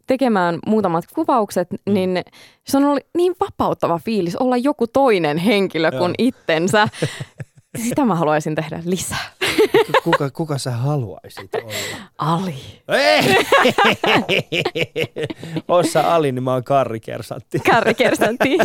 [0.08, 1.94] tekemään muutamat kuvaukset, mm.
[1.94, 2.24] niin
[2.68, 6.88] se on ollut niin vapauttava fiilis olla joku toinen henkilö kuin itsensä.
[7.88, 9.32] Sitä mä haluaisin tehdä lisää.
[10.04, 11.74] Kuka, kuka sä haluaisit olla?
[12.18, 12.56] Ali.
[12.88, 13.36] Ei!
[15.68, 17.60] Ossa Ali, niin mä oon Karri Kersantti.
[17.60, 18.58] Karri Kersantti.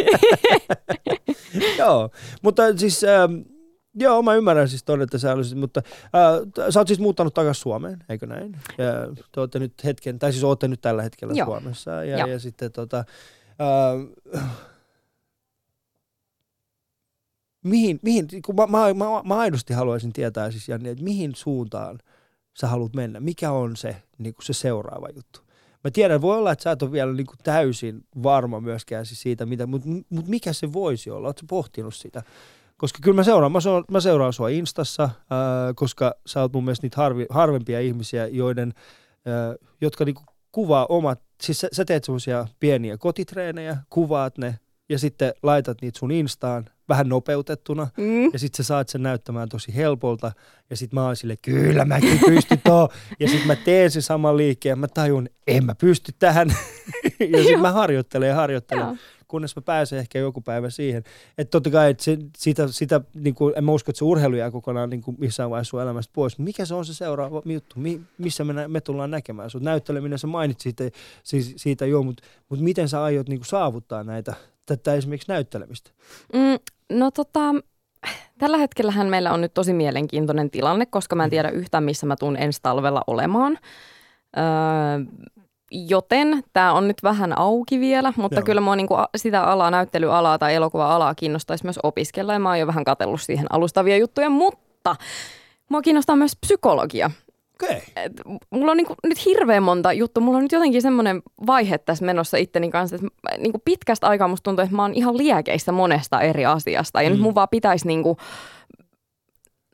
[1.78, 2.10] joo,
[2.42, 3.04] mutta siis...
[3.04, 3.53] Ähm,
[3.94, 7.62] Joo, mä ymmärrän siis ton, että sä olisit, mutta äh, sä oot siis muuttanut takaisin
[7.62, 8.56] Suomeen, eikö näin?
[8.78, 8.92] Ja
[9.32, 11.46] te ootte nyt hetken, tai siis ootte nyt tällä hetkellä Joo.
[11.46, 11.90] Suomessa.
[11.90, 14.08] Ja, ja sitten tota, äh,
[17.64, 21.98] mihin, mihin kun mä, mä, mä, mä aidosti haluaisin tietää siis, Janni, että mihin suuntaan
[22.60, 23.20] sä haluat mennä?
[23.20, 25.40] Mikä on se, niin kuin se seuraava juttu?
[25.84, 29.22] Mä tiedän, voi olla, että sä et ole vielä niin kuin täysin varma myöskään siis
[29.22, 31.28] siitä, mitä, mutta, mutta mikä se voisi olla?
[31.28, 32.22] Oletko pohtinut sitä?
[32.84, 36.64] Koska kyllä mä seuraan, mä, seuraan, mä seuraan sua Instassa, ää, koska sä oot mun
[36.64, 38.72] mielestä niitä harvi, harvempia ihmisiä, joiden,
[39.26, 44.98] ää, jotka niinku kuvaa omat, siis sä, sä teet semmoisia pieniä kotitreenejä, kuvaat ne ja
[44.98, 48.24] sitten laitat niitä sun Instaan vähän nopeutettuna mm.
[48.32, 50.32] ja sitten sä saat sen näyttämään tosi helpolta
[50.70, 52.88] ja sitten mä oon sille, kyllä mäkin pystyn tuo
[53.20, 56.48] ja sitten mä teen sen saman liikkeen ja mä tajun, en mä pysty tähän
[57.32, 58.86] ja sitten mä harjoittelen ja harjoittelen.
[58.86, 58.96] Joo
[59.34, 61.04] kunnes mä pääsen ehkä joku päivä siihen.
[61.38, 64.36] Että totta kai, että se, sitä, sitä niin kuin, en mä usko, että se urheilu
[64.36, 66.38] jää kokonaan niin kuin missään vaiheessa sun elämästä pois.
[66.38, 67.80] Mikä se on se seuraava juttu?
[67.80, 69.62] Mi, missä me, me tullaan näkemään sut?
[69.62, 74.04] Näytteleminen, sä mainitsit siitä, siis, siitä jo, mutta mut miten sä aiot niin kuin saavuttaa
[74.04, 74.34] näitä,
[74.66, 75.90] tätä esimerkiksi näyttelemistä?
[76.32, 76.58] Mm,
[76.98, 77.40] no tota,
[78.38, 81.30] tällä hetkellähän meillä on nyt tosi mielenkiintoinen tilanne, koska mä en mm.
[81.30, 83.58] tiedä yhtään, missä mä tuun ensi talvella olemaan.
[84.36, 84.44] Öö,
[85.88, 88.44] Joten tämä on nyt vähän auki vielä, mutta Joo.
[88.44, 92.66] kyllä mua niinku sitä alaa, näyttelyalaa tai elokuva-alaa kiinnostaisi myös opiskella ja mä oon jo
[92.66, 94.96] vähän katsellut siihen alustavia juttuja, mutta
[95.68, 97.10] mua kiinnostaa myös psykologia.
[97.62, 97.80] Okay.
[97.96, 98.12] Et
[98.50, 100.22] mulla on niinku nyt hirveän monta juttua.
[100.22, 103.08] Mulla on nyt jotenkin semmoinen vaihe tässä menossa itteni kanssa, että
[103.38, 107.02] niinku pitkästä aikaa musta tuntuu, että mä oon ihan liekeissä monesta eri asiasta.
[107.02, 107.12] Ja mm.
[107.12, 108.16] nyt mun vaan pitäisi niinku,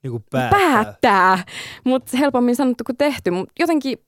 [0.02, 0.60] niinku päättää.
[0.60, 1.44] päättää.
[1.84, 3.30] Mutta helpommin sanottu kuin tehty.
[3.30, 3.98] Mut jotenkin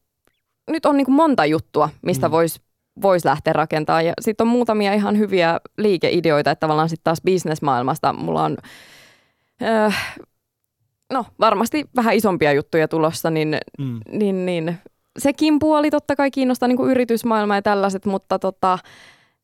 [0.70, 2.32] nyt on niin kuin monta juttua, mistä mm.
[2.32, 2.60] voisi
[3.02, 4.06] vois lähteä rakentamaan.
[4.06, 8.56] Ja sitten on muutamia ihan hyviä liikeideoita, että tavallaan sitten taas bisnesmaailmasta mulla on,
[9.62, 9.90] öö,
[11.12, 14.00] no varmasti vähän isompia juttuja tulossa, niin, mm.
[14.08, 14.78] niin, niin
[15.18, 18.78] sekin puoli totta kai kiinnostaa niin kuin yritysmaailma ja tällaiset, mutta tota,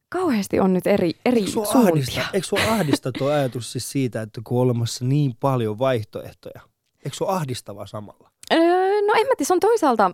[0.08, 1.80] kauheasti on nyt eri, eri eikö suuntia.
[1.80, 6.60] Ahdista, eikö sinua ahdista tuo ajatus siis siitä, että kun on olemassa niin paljon vaihtoehtoja,
[7.04, 8.30] eikö se ole ahdistavaa samalla?
[8.52, 8.58] Öö,
[9.06, 10.10] no en mä tiedä, se on toisaalta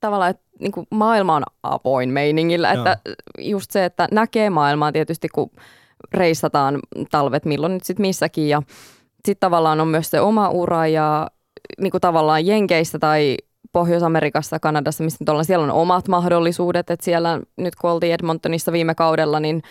[0.00, 2.78] tavallaan, että niin kuin maailma on avoin meiningillä, Joo.
[2.78, 2.98] että
[3.38, 5.50] just se, että näkee maailmaa tietysti, kun
[6.14, 6.78] reissataan
[7.10, 8.62] talvet milloin nyt sitten missäkin ja
[9.14, 11.26] sitten tavallaan on myös se oma ura ja
[11.80, 13.36] niin kuin tavallaan Jenkeissä tai
[13.72, 18.72] Pohjois-Amerikassa, Kanadassa, missä nyt ollaan, siellä on omat mahdollisuudet, että siellä nyt kun oltiin Edmontonissa
[18.72, 19.62] viime kaudella, niin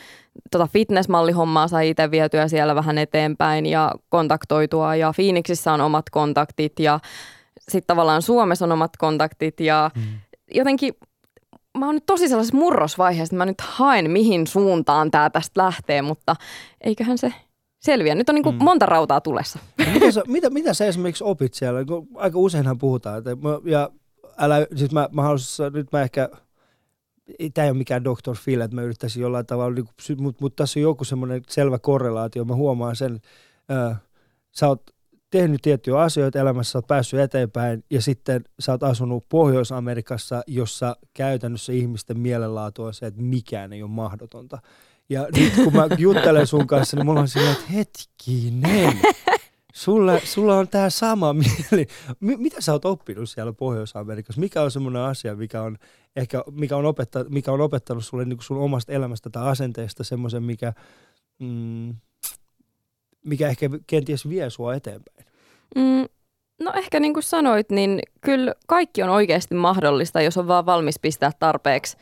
[0.52, 6.80] tota fitnessmallihommaa sai itse vietyä siellä vähän eteenpäin ja kontaktoitua ja Phoenixissa on omat kontaktit
[6.80, 7.00] ja
[7.70, 10.02] sitten tavallaan Suomessa on omat kontaktit ja mm.
[10.54, 10.94] jotenkin
[11.78, 16.02] mä oon nyt tosi sellaisessa murrosvaiheessa, että mä nyt haen mihin suuntaan tämä tästä lähtee,
[16.02, 16.36] mutta
[16.82, 17.34] eiköhän se
[17.80, 18.16] selviä.
[18.16, 18.64] Nyt on niin kuin mm.
[18.64, 19.60] monta rautaa tulessa.
[19.94, 21.80] mitä, sä, mitä, mitä sä esimerkiksi opit siellä?
[22.16, 23.90] Aika useinhan puhutaan, että mä, ja
[24.38, 26.30] älä, siis mä, mä haluaisin, nyt mä ehkä,
[27.54, 28.36] tämä ei ole mikään Dr.
[28.44, 32.46] Phil, että mä yrittäisin jollain tavalla, niin mutta mut tässä on joku semmoinen selvä korrelaatio,
[32.46, 33.20] mä huomaan sen,
[33.72, 33.98] äh,
[34.52, 34.84] sä oot
[35.30, 40.96] tehnyt tiettyjä asioita elämässä, sä oot päässyt eteenpäin ja sitten sä oot asunut Pohjois-Amerikassa, jossa
[41.14, 44.60] käytännössä ihmisten mielenlaatu on se, että mikään ei ole mahdotonta.
[45.10, 49.00] Ja nyt kun mä juttelen sun kanssa, niin mulla on silleen, että hetkinen,
[49.74, 51.88] sulla, sulla on tämä sama mieli.
[52.20, 54.42] M- mitä sä oot oppinut siellä Pohjois-Amerikassa?
[54.42, 55.78] Mikä on semmoinen asia, mikä on,
[56.16, 60.44] ehkä, mikä on, opetta, mikä on opettanut sulle niin sun omasta elämästä tai asenteesta semmoisen,
[60.44, 60.74] mikä,
[61.40, 61.96] mm,
[63.28, 65.26] mikä ehkä kenties vie sua eteenpäin?
[65.76, 66.06] Mm,
[66.62, 71.00] no ehkä niin kuin sanoit, niin kyllä kaikki on oikeasti mahdollista, jos on vaan valmis
[71.00, 71.98] pistää tarpeeksi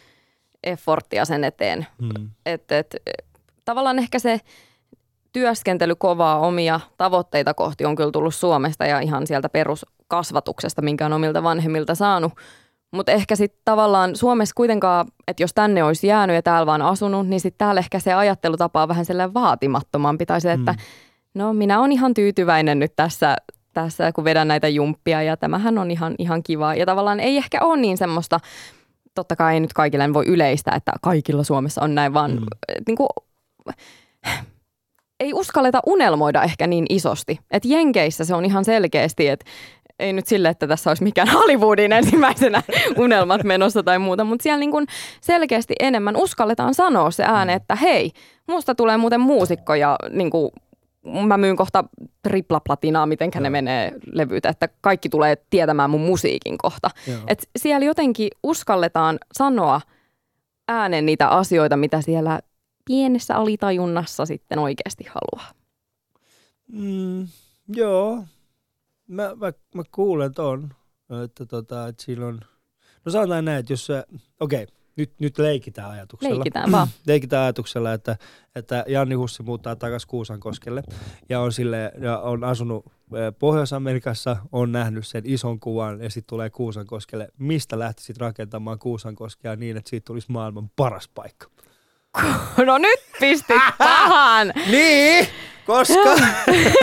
[0.64, 1.88] efforttia sen eteen.
[2.02, 2.30] Mm.
[2.46, 2.96] Et, et,
[3.66, 4.40] tavallaan ehkä se
[5.34, 11.14] työskentely kovaa omia tavoitteita kohti on kyllä tullut Suomesta ja ihan sieltä peruskasvatuksesta, minkä on
[11.14, 12.34] omilta vanhemmilta saanut.
[12.92, 17.28] Mutta ehkä sitten tavallaan Suomessa kuitenkaan, että jos tänne olisi jäänyt ja täällä vaan asunut,
[17.28, 20.26] niin sitten täällä ehkä se ajattelutapa on vähän sellainen vaatimattomampi.
[20.26, 20.78] Tai se, että mm
[21.36, 23.36] no minä olen ihan tyytyväinen nyt tässä,
[23.74, 26.76] tässä, kun vedän näitä jumppia ja tämähän on ihan, ihan kiva.
[26.76, 28.40] Ja tavallaan ei ehkä ole niin semmoista,
[29.16, 32.46] totta kai ei nyt kaikille voi yleistä, että kaikilla Suomessa on näin, vaan mm.
[32.88, 33.10] niin kuin,
[35.20, 37.40] ei uskalleta unelmoida ehkä niin isosti.
[37.52, 39.46] Että Jenkeissä se on ihan selkeästi, että
[40.00, 42.64] ei nyt sille, että tässä olisi mikään Hollywoodin ensimmäisenä
[42.98, 44.88] unelmat menossa tai muuta, mutta siellä niin kuin
[45.22, 47.58] selkeästi enemmän uskalletaan sanoa se ääne, mm.
[47.58, 48.12] että hei,
[48.48, 50.52] musta tulee muuten muusikko ja niin kuin
[51.28, 51.84] mä myyn kohta
[52.24, 53.52] triplaplatinaa, mitenkä ne Joo.
[53.52, 56.90] menee levyitä, että kaikki tulee tietämään mun musiikin kohta.
[57.08, 57.20] Joo.
[57.28, 59.82] Et siellä jotenkin uskalletaan sanoa
[60.68, 62.40] äänen niitä asioita, mitä siellä
[62.86, 65.52] pienessä alitajunnassa sitten oikeasti haluaa.
[66.68, 67.28] Mm,
[67.68, 68.24] joo,
[69.08, 70.74] mä, mä, mä kuulen ton,
[71.24, 72.40] että, tota, että on,
[73.06, 74.06] no sanotaan näin, että jos sä,
[74.40, 76.36] okei, okay, nyt, nyt leikitään ajatuksella.
[76.36, 76.88] Leikitään vaan.
[77.08, 78.18] leikitään ajatuksella, että,
[78.56, 80.84] että Janni Hussi muuttaa takaisin Kuusankoskelle
[81.30, 82.86] ja on, sille, ja on asunut
[83.40, 87.28] Pohjois-Amerikassa, on nähnyt sen ison kuvan ja sitten tulee Kuusankoskelle.
[87.38, 91.48] Mistä lähtisit rakentamaan Kuusankoskea niin, että siitä tulisi maailman paras paikka?
[92.66, 94.54] No nyt pistit pahan!
[94.72, 95.28] Niin,
[95.66, 96.16] koska...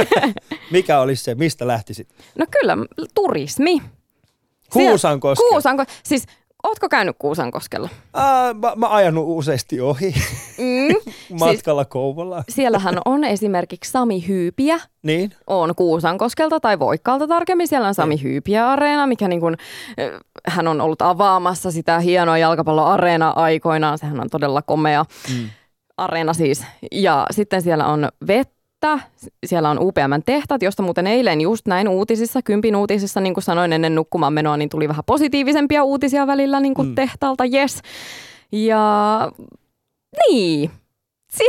[0.70, 2.08] Mikä olisi se, mistä lähtisit?
[2.38, 2.76] No kyllä,
[3.14, 3.82] turismi.
[4.72, 5.50] Kuusankoskelle.
[5.50, 6.26] Kuusanko, siis
[6.62, 7.88] ootko käynyt Kuusankoskella?
[8.14, 10.14] Ää, mä, mä ajanut useasti ohi
[10.58, 11.12] Mm.
[11.40, 12.44] matkalla Kouvolaan.
[12.48, 15.32] Siellähän on esimerkiksi Sami Hyypiä, Niin?
[15.46, 17.68] on Kuusankoskelta tai Voikkaalta tarkemmin.
[17.68, 19.56] Siellä on Sami Hyypiä-areena, mikä niin kuin,
[20.00, 23.98] äh, hän on ollut avaamassa sitä hienoa jalkapalloareena aikoinaan.
[23.98, 25.48] Sehän on todella komea Mm.
[25.96, 26.64] areena siis.
[26.92, 28.61] Ja sitten siellä on vettä,
[29.46, 33.72] siellä on UPMn tehtaat, josta muuten eilen just näin uutisissa, kympin uutisissa, niin kuin sanoin
[33.72, 36.94] ennen nukkumaan menoa, niin tuli vähän positiivisempia uutisia välillä niin kuin mm.
[36.94, 37.82] tehtaalta, yes.
[38.52, 39.30] Ja
[40.28, 40.70] niin,
[41.36, 41.44] si-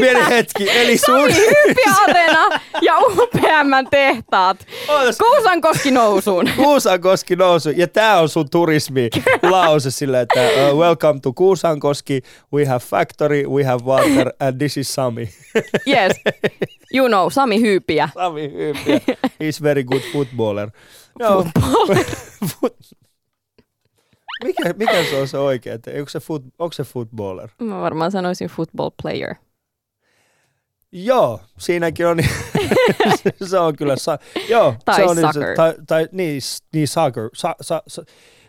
[0.00, 0.70] pieni hetki.
[0.70, 1.32] Eli sun...
[1.32, 4.66] Sami Hyypiä-areena ja UPMn tehtaat.
[4.88, 6.50] Ootas, Kuusankoski nousuun.
[6.56, 7.70] Kuusankoski nousu.
[7.70, 9.10] Ja tää on sun turismi
[9.42, 10.40] lause sille, että
[10.72, 12.22] uh, welcome to Kuusankoski.
[12.52, 15.28] We have factory, we have water and this is Sami.
[15.86, 16.12] Yes.
[16.94, 18.08] You know, Sami Hyypiä.
[18.14, 19.00] Sami Hyypiä.
[19.24, 20.70] He's very good footballer.
[21.18, 21.46] Joo.
[22.44, 22.96] Fut-
[24.44, 25.38] mikä, mikä se on se
[25.74, 27.48] että Onko se, foot, onko se footballer?
[27.58, 29.34] Mä varmaan sanoisin football player.
[30.92, 32.18] Joo, siinäkin on.
[33.50, 33.96] se on kyllä.
[33.96, 34.18] Sa-
[34.48, 35.48] joo, Tai se on niin, soccer.
[35.48, 36.40] se, tai, tai niin,
[36.72, 38.02] niin soccer, sa, sa, sa,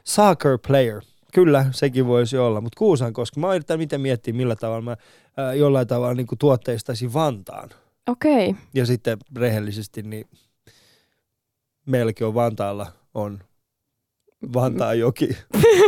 [0.04, 1.02] soccer player.
[1.34, 2.62] Kyllä, sekin voisi olla.
[2.62, 4.98] Mutta Kuusankoski, mä yritän miten miettiä, millä tavalla mä
[5.38, 7.70] ää, jollain tavalla niin tuotteistaisin Vantaan.
[8.08, 8.50] Okei.
[8.50, 8.62] Okay.
[8.74, 10.28] Ja sitten rehellisesti, niin
[11.86, 13.40] meilläkin on Vantaalla on
[14.54, 15.38] Vantaan joki.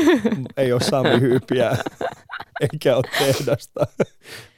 [0.58, 1.78] Ei ole Sami Hyypiä,
[2.62, 3.88] eikä ole tehdasta.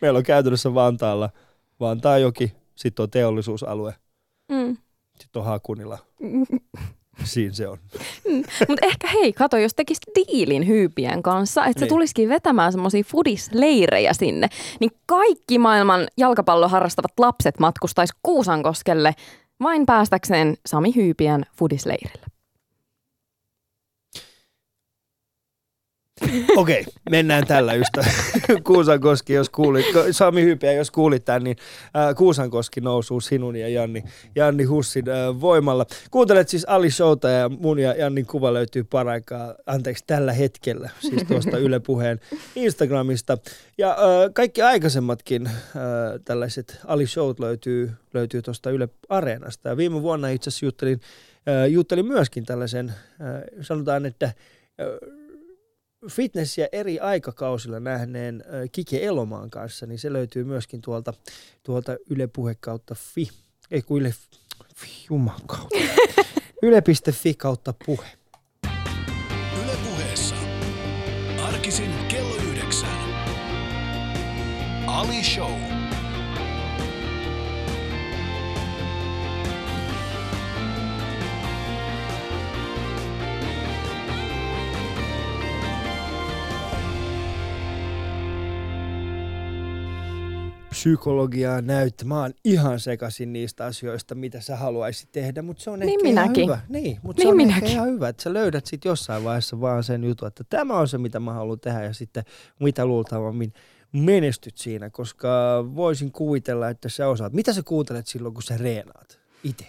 [0.02, 1.30] Meillä on käytännössä Vantaalla
[1.80, 3.94] Vantaan joki, sitten on teollisuusalue,
[4.52, 4.78] Mm.
[5.20, 5.98] sitten on Hakunila.
[7.24, 7.78] Siinä se on.
[8.70, 11.90] Mutta ehkä hei, kato, jos tekisit diilin Hyypien kanssa, että se Niin.
[11.90, 14.48] tulisikin vetämään semmoisia fudisleirejä sinne,
[14.80, 19.14] niin kaikki maailman jalkapallon harrastavat lapset matkustaisi Kuusankoskelle
[19.64, 22.26] vain päästäkseen Sami Hyypiän fudisleirille.
[26.58, 28.06] Okei, mennään tällä ystä.
[28.68, 31.58] Kuusankoski, jos kuulit, Sami Hypiä, jos kuulit tämän, niin
[31.96, 34.04] äh, Kuusankoski nousuu sinun ja Janni,
[34.36, 35.86] Janni Hussin äh, voimalla.
[36.12, 41.24] Kuuntelet siis Ali Showta ja mun ja Jannin kuva löytyy paraikaa, anteeksi, tällä hetkellä, siis
[41.24, 42.20] tuosta Yle Puheen
[42.56, 43.38] Instagramista.
[43.78, 43.98] Ja äh,
[44.34, 45.54] kaikki aikaisemmatkin äh,
[46.26, 49.70] tällaiset Ali Showt löytyy, löytyy tuosta Yle Areenasta.
[49.70, 51.02] Ja viime vuonna itse asiassa juttelin,
[51.50, 55.18] äh, juttelin myöskin tällaisen, äh, sanotaan, että äh,
[56.10, 61.14] fitnessiä eri aikakausilla nähneen äh, Kike Elomaan kanssa, niin se löytyy myöskin tuolta,
[61.64, 63.30] tuolta Yle Puhe kautta fi.
[63.72, 64.14] Ei kun Yle,
[64.76, 65.78] fi, juman kautta.
[66.64, 68.08] Yle.fi kautta puhe.
[69.64, 70.36] Yle puheessa.
[71.44, 72.98] Arkisin kello yhdeksän.
[74.88, 75.77] Ali Show.
[90.92, 92.08] Psykologiaa näyttää.
[92.08, 96.04] Mä oon ihan sekaisin niistä asioista, mitä sä haluaisit tehdä, mutta se on Niin ehkä
[96.04, 96.44] minäkin.
[96.44, 96.80] ihan hyvä.
[96.80, 97.64] Niin, mutta Niin se on minäkin.
[97.64, 100.88] ehkä ihan hyvä, että sä löydät sit jossain vaiheessa vaan sen jutun, että tämä on
[100.88, 102.24] se, mitä mä haluan tehdä ja sitten
[102.60, 103.54] mitä luultavammin
[103.94, 105.28] menestyt siinä, koska
[105.76, 107.34] voisin kuvitella, että sä osaat.
[107.34, 109.66] Mitä sä kuuntelet silloin, kun sä reenaat itse?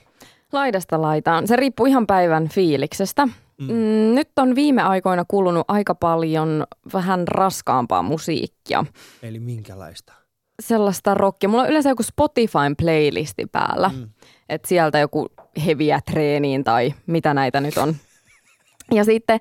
[0.53, 1.47] Laidasta laitaan.
[1.49, 3.27] Se riippuu ihan päivän fiiliksestä.
[3.27, 3.33] Mm.
[3.67, 8.85] Mm, nyt on viime aikoina kulunut aika paljon vähän raskaampaa musiikkia.
[9.23, 10.13] Eli minkälaista?
[10.63, 11.49] Sellaista rockia.
[11.49, 13.91] Mulla on yleensä joku Spotifyn playlisti päällä.
[13.95, 14.09] Mm.
[14.49, 15.27] Että sieltä joku
[15.67, 17.97] heviä treeniin tai mitä näitä nyt on.
[18.93, 19.41] Ja sitten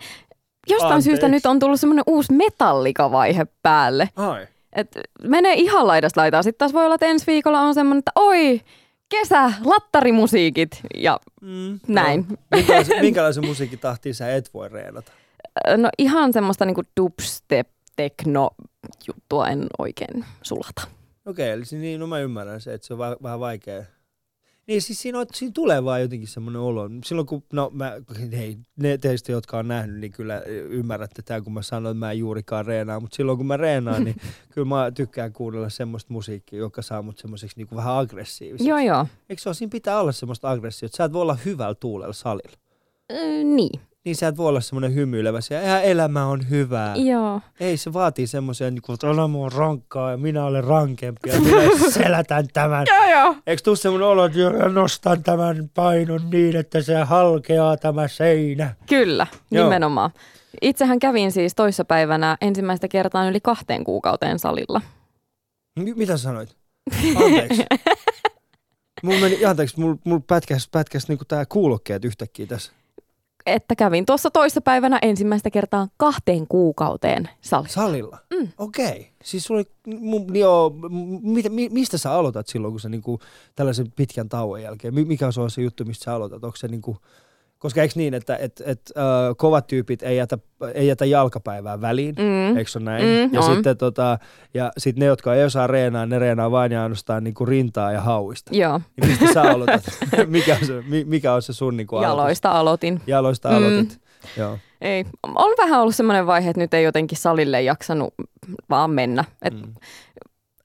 [0.69, 1.09] jostain Anteeksi.
[1.09, 4.09] syystä nyt on tullut semmoinen uusi metallikavaihe päälle.
[4.15, 4.47] Ai.
[4.73, 6.43] Et menee ihan laidasta laitaa.
[6.43, 8.61] Sitten taas voi olla, että ensi viikolla on semmoinen, että oi,
[9.09, 11.79] kesä, lattarimusiikit ja Mm.
[11.87, 12.25] Näin.
[12.29, 12.35] No.
[12.55, 15.11] Minkälaisen, minkälaisen musiikkitahtiin sä et voi reenata?
[15.77, 18.49] no ihan semmoista niinku dubstep, tekno
[19.07, 20.87] juttua en oikein sulata.
[21.27, 23.83] Okei, eli si- niin, no mä ymmärrän se, että se on va- vähän vaikea.
[24.67, 26.89] Niin siis siinä, on, siinä tulee vaan jotenkin semmoinen olo.
[27.05, 27.93] Silloin kun, no mä,
[28.37, 32.11] hei, ne teistä, jotka on nähnyt, niin kyllä ymmärrätte tämän, kun mä sanoin, että mä
[32.11, 32.99] en juurikaan reenaa.
[32.99, 34.15] Mutta silloin kun mä reenaan, niin
[34.53, 38.69] kyllä mä tykkään kuunnella semmoista musiikkia, joka saa mut semmoiseksi niin vähän aggressiiviseksi.
[38.69, 39.07] Joo, joo.
[39.29, 40.97] Eikö se ole, siinä pitää olla semmoista aggressiota?
[40.97, 42.57] Sä et voi olla hyvällä tuulella salilla.
[43.11, 46.95] Ö, niin, Niin sä et voi olla semmoinen hymyilevä, ja ihan elämä on hyvää.
[46.95, 47.41] joo.
[47.59, 51.61] Ei, se vaatii semmoisen, niin että elämä on rankkaa ja minä olen rankempi ja minä
[51.89, 52.85] selätän tämän.
[52.89, 53.35] Joo, joo.
[53.47, 58.75] Eikö tuu semmoinen olo, että nostan tämän painon niin, että se halkeaa tämä seinä?
[58.89, 59.63] Kyllä, Joo.
[59.63, 60.11] nimenomaan.
[60.61, 64.81] Itsehän kävin siis toissapäivänä ensimmäistä kertaa yli kahteen kuukauteen salilla.
[65.79, 66.55] M- mitä sanoit?
[67.15, 67.65] Anteeksi.
[69.03, 72.71] Mulla meni, anteeksi, mulla mul pätkäs, pätkäs niinku tää kuulokkeet yhtäkkiä tässä.
[73.47, 77.69] Että kävin tuossa toissapäivänä ensimmäistä kertaa kahteen kuukauteen salilla.
[77.69, 78.17] Salilla?
[78.33, 78.47] Mm.
[78.57, 78.85] Okei.
[78.87, 79.03] Okay.
[79.23, 83.19] Siis sulla oli, mu, joo, m- mitä, mi, mistä sä aloitat silloin, kun sä niinku,
[83.55, 84.93] tällaisen pitkän tauon jälkeen?
[84.93, 86.43] Mi- Mikä on se juttu, mistä sä aloitat?
[86.43, 86.97] Onko se niinku,
[87.59, 89.03] koska eikö niin, että et, et, äh,
[89.37, 90.37] kovat tyypit ei jätä,
[90.73, 92.57] ei jätä jalkapäivää väliin, Mm.
[92.57, 93.03] eikö se näin?
[93.05, 93.55] Mm, ja on.
[93.55, 94.19] sitten tota,
[94.53, 98.01] ja sit ne, jotka ei osaa reenaa, ne reenaa vain ja ainoastaan niinku rintaa ja
[98.01, 98.55] hauista.
[98.55, 99.83] Joo, Niin mistä sä aloitat?
[100.27, 102.11] mikä, on se, mi- mikä on se sun niinku aloitus?
[102.17, 103.01] jaloista aloitin.
[103.07, 103.55] Jaloista Mm.
[103.55, 103.99] aloitit.
[104.37, 104.57] Joo.
[104.81, 108.13] Ei, on vähän ollut semmoinen vaihe, että nyt ei jotenkin salille jaksanut
[108.69, 109.23] vaan mennä.
[109.41, 109.73] Et Mm.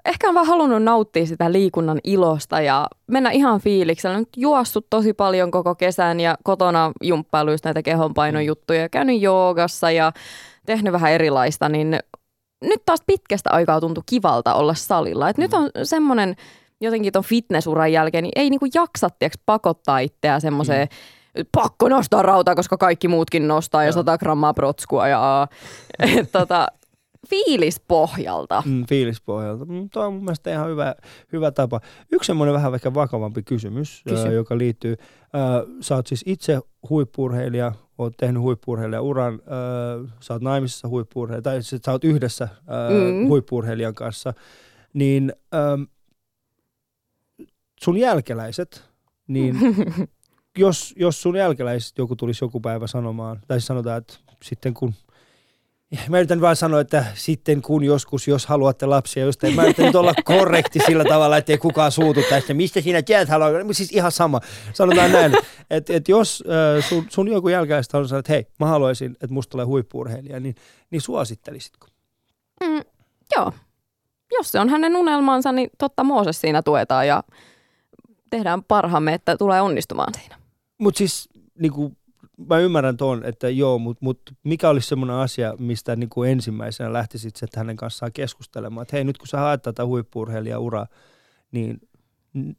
[0.04, 4.18] Ehkä on vaan halunnut nauttia sitä liikunnan ilosta ja mennä ihan fiiliksellä.
[4.18, 9.90] Nyt juossut tosi paljon koko kesän ja kotona jumppailu just näitä kehonpainojuttuja ja käynyt joogassa
[9.90, 10.12] ja
[10.66, 11.98] tehnyt vähän erilaista, niin
[12.62, 15.28] nyt taas pitkästä aikaa tuntui kivalta olla salilla.
[15.28, 16.36] Et nyt on semmoinen
[16.80, 20.88] jotenkin ton fitnessuran jälkeen, niin ei niinku jaksa tiiäks, pakottaa itseä semmoiseen
[21.52, 23.92] pakko nostaa rautaa, koska kaikki muutkin nostaa ja Joo.
[23.92, 25.48] 100 grammaa protskua ja
[26.18, 26.68] et, tota,
[27.28, 28.62] fiilispohjalta.
[28.66, 29.64] Mm, fiilispohjalta.
[29.64, 30.94] Mm, Tuo on mun mielestä ihan hyvä,
[31.32, 31.80] hyvä tapa.
[32.12, 34.26] Yksi semmoinen vähän ehkä vakavampi kysymys, Kysy.
[34.26, 34.96] ää, joka liittyy.
[35.32, 36.60] Ää, sä oot siis itse
[36.90, 42.90] huippurheilija, oot tehnyt huippurheilijauran, ää, sä oot naimisissa huippurheilija, tai siis sä oot yhdessä ää,
[42.90, 43.26] Mm.
[43.28, 44.34] huippurheilijan kanssa,
[44.94, 45.78] niin ää,
[47.80, 48.84] sun jälkeläiset,
[49.28, 49.58] niin
[50.58, 54.14] jos, jos sun jälkeläiset joku tulisi joku päivä sanomaan, tai siis sanotaan, että
[54.44, 54.94] sitten kun
[56.08, 59.94] Mä yritän vaan sanoa, että sitten kun joskus, jos haluatte lapsia jostain, mä yritän nyt
[59.94, 64.40] olla korrekti sillä tavalla, ettei kukaan suutu tästä, mistä sinä tiedät haluaa, siis ihan sama.
[64.72, 65.32] Sanotaan näin,
[65.70, 69.34] että et jos äh, sun, sun joku jälkeläistä on sanonut, että hei, mä haluaisin, että
[69.34, 70.54] musta tulee huippuurheilija, niin,
[70.90, 71.86] niin suosittelisitko?
[72.60, 72.82] Mm,
[73.36, 73.52] joo.
[74.32, 77.22] Jos se on hänen unelmansa, niin totta Mooses siinä tuetaan ja
[78.30, 80.38] tehdään parhaamme, että tulee onnistumaan siinä.
[80.78, 81.28] Mutta siis
[81.58, 81.92] niinku,
[82.48, 87.36] mä ymmärrän ton, että joo, mutta mut mikä olisi semmoinen asia, mistä niinku ensimmäisenä lähtisit
[87.36, 90.86] sä hänen kanssaan keskustelemaan, että hei nyt kun sä haet tätä huippuurheilijauraa,
[91.52, 91.80] niin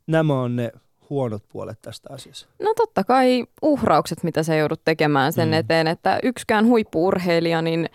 [0.08, 0.72] nämä on ne
[1.10, 2.48] huonot puolet tästä asiassa.
[2.62, 5.54] No totta kai uhraukset, mitä sä joudut tekemään sen Mm.
[5.54, 7.90] eteen, että yksikään huippuurheilija, niin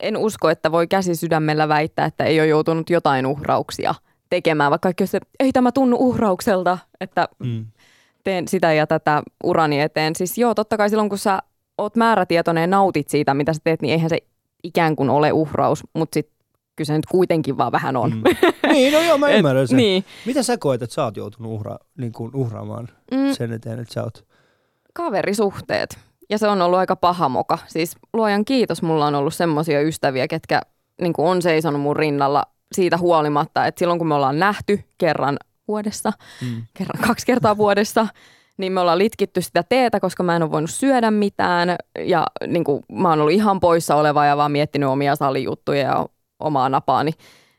[0.00, 3.94] en usko, että voi käsi sydämellä väittää, että ei ole joutunut jotain uhrauksia
[4.30, 7.66] tekemään, vaikka kaikki se, ei tämä tunnu uhraukselta, että Mm.
[8.26, 10.16] Teen sitä ja tätä urani eteen.
[10.16, 11.38] Siis joo, totta kai silloin kun sä
[11.78, 14.18] oot määrätietoinen ja nautit siitä, mitä sä teet, niin eihän se
[14.64, 16.28] ikään kuin ole uhraus, mutta sit
[16.76, 18.10] kyllä se nyt kuitenkin vaan vähän on.
[18.10, 18.22] Mm.
[18.72, 19.76] niin, no joo, mä ymmärrän sen.
[19.76, 20.04] Niin.
[20.26, 23.94] Mitä sä koet, että sä oot joutunut uhra, niin kuin uhraamaan Mm, sen eteen, että
[23.94, 24.24] sä oot?
[24.94, 25.98] kaverisuhteet.
[26.30, 27.58] Ja se on ollut aika paha moka.
[27.66, 30.60] Siis luojan kiitos, mulla on ollut semmoisia ystäviä, ketkä
[31.00, 35.36] niin kuin on seisonut mun rinnalla siitä huolimatta, että silloin kun me ollaan nähty kerran
[35.68, 36.12] vuodessa,
[36.42, 36.62] Mm.
[36.74, 38.06] kerran kaksi kertaa vuodessa,
[38.58, 42.64] niin me ollaan litkitty sitä teetä, koska mä en ole voinut syödä mitään ja niin
[42.64, 46.06] kuin, mä oon ollut ihan poissa oleva ja vaan miettinyt omia salijuttuja ja
[46.40, 47.12] omaa napaani.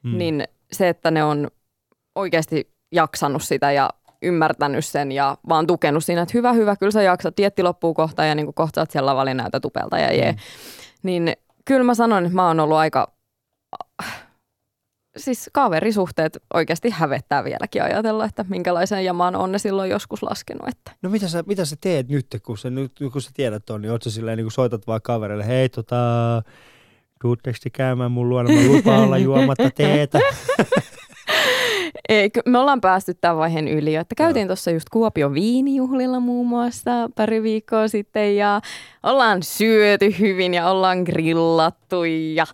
[0.03, 0.18] Mm.
[0.18, 1.47] Niin se, että ne on
[2.16, 3.89] oikeasti jaksanut sitä ja
[4.22, 8.26] ymmärtänyt sen ja vaan tukenut siinä, että hyvä, hyvä, kyllä sä jaksat, dietti loppuu kohta
[8.26, 10.32] ja niin kuin kohta oot siellä lavalla ja näytät upelta ja jee.
[10.32, 10.38] Mm.
[11.03, 11.34] Niin
[11.66, 13.12] kyllä mä sanon, että mä oon ollut aika,
[15.18, 20.68] siis kaverisuhteet oikeasti hävettää vieläkin ajatella, että minkälaiseen jamaan on ne silloin joskus laskenut.
[20.68, 20.91] Että.
[21.01, 23.91] No mitä sä, mitä sä teet nyt, kun sä, nyt, kun sä tiedät ton, niin
[23.91, 25.97] oot sä silleen, niin kun soitat vaan kaverille, hei tota,
[27.22, 30.20] tuutteko te käymään mun luona, mä lupaan olla juomatta teetä.
[32.09, 36.47] Ei, ky- me ollaan päästy tämän vaiheen yli, että käytiin tuossa just Kuopion viinijuhlilla muun
[36.47, 38.61] muassa pari viikkoa sitten ja
[39.03, 42.03] ollaan syöty hyvin ja ollaan grillattu
[42.34, 42.45] ja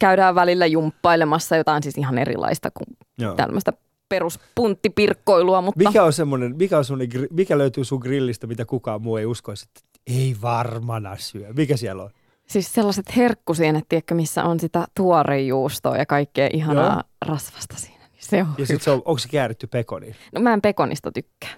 [0.00, 2.86] käydään välillä jumppailemassa jotain siis ihan erilaista kuin
[3.18, 3.34] Joo.
[3.34, 3.72] tämmöistä
[4.08, 9.16] peruspunttipirkkoilua, mutta Mikä on semmoinen, mikä, on semmoinen, mikä löytyy sun grillistä, mitä kukaan muu
[9.16, 11.52] ei uskoisi, että ei varmana syö.
[11.56, 12.10] Mikä siellä on?
[12.46, 17.02] siis sellaiset herkkusienet, tiedätkö, missä on sitä tuorejuustoa ja kaikkea ihanaa Joo.
[17.26, 18.04] rasvasta siinä.
[18.18, 20.16] Se on Ja sit se on, onko se kääritty pekoniin?
[20.34, 21.50] No mä en pekonista tykkää.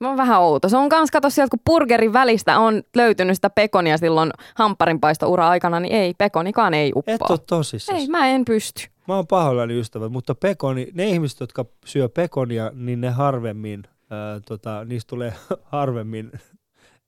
[0.00, 0.68] Mä oon vähän outo.
[0.68, 5.80] Se on kans, kato sieltä, kun burgerin välistä on löytynyt sitä pekonia silloin hampparinpaisto-ura aikana,
[5.80, 7.14] niin ei, pekonikaan ei uppoa.
[7.14, 7.98] Et ole tosissaan.
[7.98, 8.88] Ei, mä en pysty.
[9.08, 14.40] Mä oon pahoillani ystävät, mutta pekoni, ne ihmiset, jotka syö pekonia, niin ne harvemmin, ää,
[14.40, 15.32] tota, niistä tulee
[15.64, 16.32] harvemmin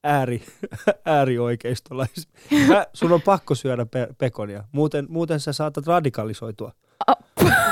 [0.04, 0.42] ääri,
[1.04, 2.30] äärioikeistolaisia.
[2.92, 6.72] Sun on pakko syödä pe- pekonia, muuten, muuten sä saatat radikalisoitua.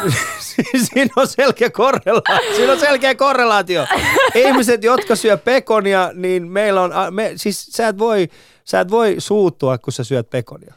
[0.93, 2.55] Siinä on selkeä korrelaatio.
[2.57, 3.87] Siinä on selkeä korrelaatio.
[4.35, 8.29] Ihmiset, jotka syö pekonia, niin meillä on, me, siis sä et, voi,
[8.65, 10.75] sä et voi suuttua, kun sä syöt pekonia.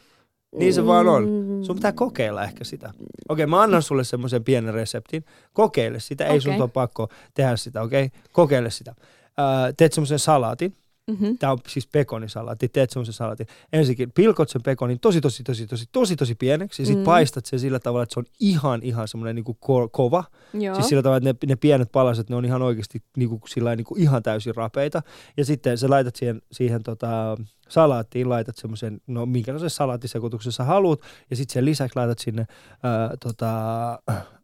[0.56, 1.28] Niin se vaan on.
[1.66, 2.94] Sun pitää kokeilla ehkä sitä.
[3.30, 5.26] Okei, mä annan sulle semmoisen pienen reseptin.
[5.54, 6.26] Kokeile sitä.
[6.26, 6.62] Ei sun Okei.
[6.62, 8.10] ole pakko tehdä sitä, okei?
[8.32, 8.96] Kokeile sitä.
[9.38, 10.76] Ää, teet semmoisen salaatin.
[11.10, 11.38] Mm-hmm.
[11.38, 12.70] Tämä on siis pekonisalaatti.
[12.70, 13.48] Teet semmoisen salaatin.
[13.74, 16.82] Ensinnäkin pilkot sen pekonin tosi, tosi, tosi, tosi, tosi, tosi pieneksi.
[16.82, 17.04] Ja sit Mm.
[17.04, 20.24] paistat sen sillä tavalla, että se on ihan, ihan semmoinen niinku ko- kova.
[20.54, 20.76] Joo.
[20.76, 23.96] Siis sillä tavalla, että ne, ne pienet palaset, ne on ihan oikeasti niinku, sillä niinku
[23.98, 25.02] ihan täysin rapeita.
[25.38, 27.38] Ja sitten sä laitat siihen, siihen tota,
[27.70, 31.00] salaattiin, laitat semmoisen, no minkälaisen salaattisekoituksen sä haluat.
[31.30, 32.46] Ja sitten sen lisäksi laitat sinne
[32.84, 33.50] ää, tota,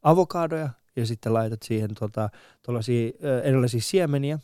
[0.03, 2.30] avokadoja ja sitten laitat siihen tota,
[3.43, 4.39] erilaisia siemeniä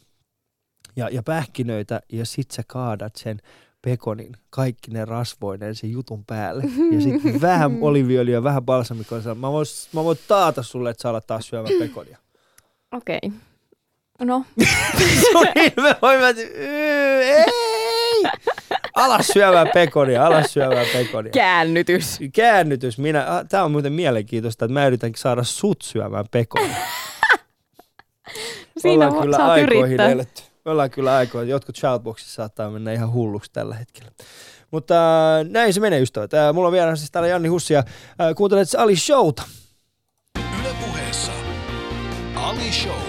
[0.96, 2.02] ja, ja pähkinöitä.
[2.12, 3.38] Ja sitten sä kaadat sen
[3.82, 6.64] pekonin, kaikki ne rasvoineen sen jutun päälle.
[6.92, 9.36] Ja sitten vähän oliviöljyä vähän balsamikoa.
[9.36, 12.18] Mä voin, mä voin taata sulle, että sä alat taas syömään pekonia.
[12.92, 13.20] Okei.
[13.24, 13.38] Okay.
[14.24, 14.46] No,
[15.56, 17.46] että "Yy, ei!
[18.96, 21.32] Alas syövää pekonia, alas syövää pekonia.
[21.32, 22.20] käännytys.
[22.34, 22.98] Käännytys.
[22.98, 26.76] Minä, tää on muuten mielenkiintoista, että mä yritän saada sut syömään pekonia.
[28.78, 30.10] Siinä ollaan kyllä aikoihin yrittää.
[30.12, 30.42] eletty.
[30.66, 31.50] Me ollaan kyllä aikoihin.
[31.50, 34.12] Jotkut shoutboxissa saattaa mennä ihan hulluksi tällä hetkellä.
[34.72, 34.96] Mutta
[35.40, 36.34] äh, näin se menee ystävät.
[36.34, 39.44] Äh, mulla on vielä siis täällä Janni Hussi ja äh, kuuntelet Ali Showta.
[40.60, 41.32] Yle puheessa.
[42.36, 43.02] Ali Show.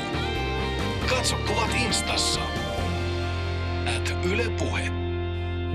[1.09, 2.41] Katso kuvat instassa.
[3.97, 4.91] At Yle Puhe.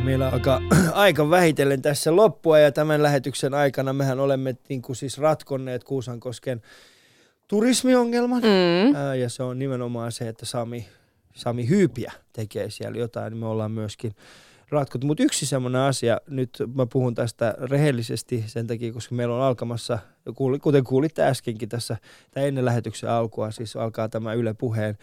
[0.03, 0.61] Meillä alkaa
[0.93, 6.61] aika vähitellen tässä loppua ja tämän lähetyksen aikana mehän olemme niin kuin siis ratkonneet Kuusankosken
[7.47, 8.41] turismiongelman.
[8.41, 8.95] Mm.
[8.95, 10.88] Ää, ja se on nimenomaan se, että Sami,
[11.38, 14.11] Sami Hyypiä tekee siellä jotain, niin me ollaan myöskin
[14.69, 15.07] ratkottu.
[15.07, 19.99] Mutta yksi semmoinen asia, nyt mä puhun tästä rehellisesti sen takia, koska meillä on alkamassa,
[20.61, 21.97] kuten kuulitte äskenkin tässä,
[22.31, 24.97] tai ennen lähetyksen alkua, siis alkaa tämä Yle Puheen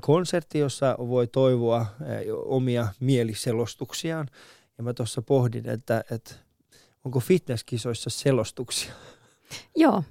[0.00, 1.86] konsertti, jossa voi toivoa
[2.44, 4.26] omia mieliselostuksiaan.
[4.78, 6.34] Ja mä tuossa pohdin, että, että
[7.04, 8.92] onko fitnesskisoissa selostuksia?
[9.76, 10.02] Joo.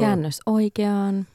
[0.00, 1.26] Käännös oikeaan.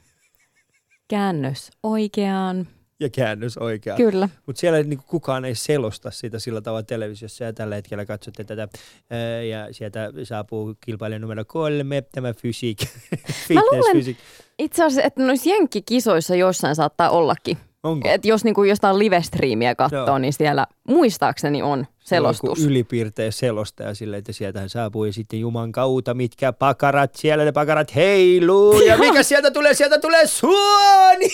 [1.08, 2.68] Käännös oikeaan.
[3.00, 3.96] Ja käännös oikein.
[3.96, 4.28] Kyllä.
[4.46, 8.68] Mutta siellä niinku kukaan ei selosta sitä sillä tavalla televisiossa ja tällä hetkellä katsotte tätä
[9.10, 12.78] ää, ja sieltä saapuu kilpailija numero kolme, tämä fysiik,
[13.48, 14.16] fitness luulen- fysiik.
[14.58, 17.58] Itse asiassa, että noissa jenkkikisoissa jossain saattaa ollakin.
[17.82, 18.08] Onko?
[18.08, 20.18] Et jos niinku jostain live-striimiä katsoo, Joo.
[20.18, 22.64] niin siellä muistaakseni on selostus.
[22.64, 27.94] Ylipiirteä selostaja silleen, että sieltähän saapuu ja sitten Juman kautta, mitkä pakarat siellä, ne pakarat
[27.94, 31.28] heiluu ja mikä sieltä tulee, sieltä tulee suoni.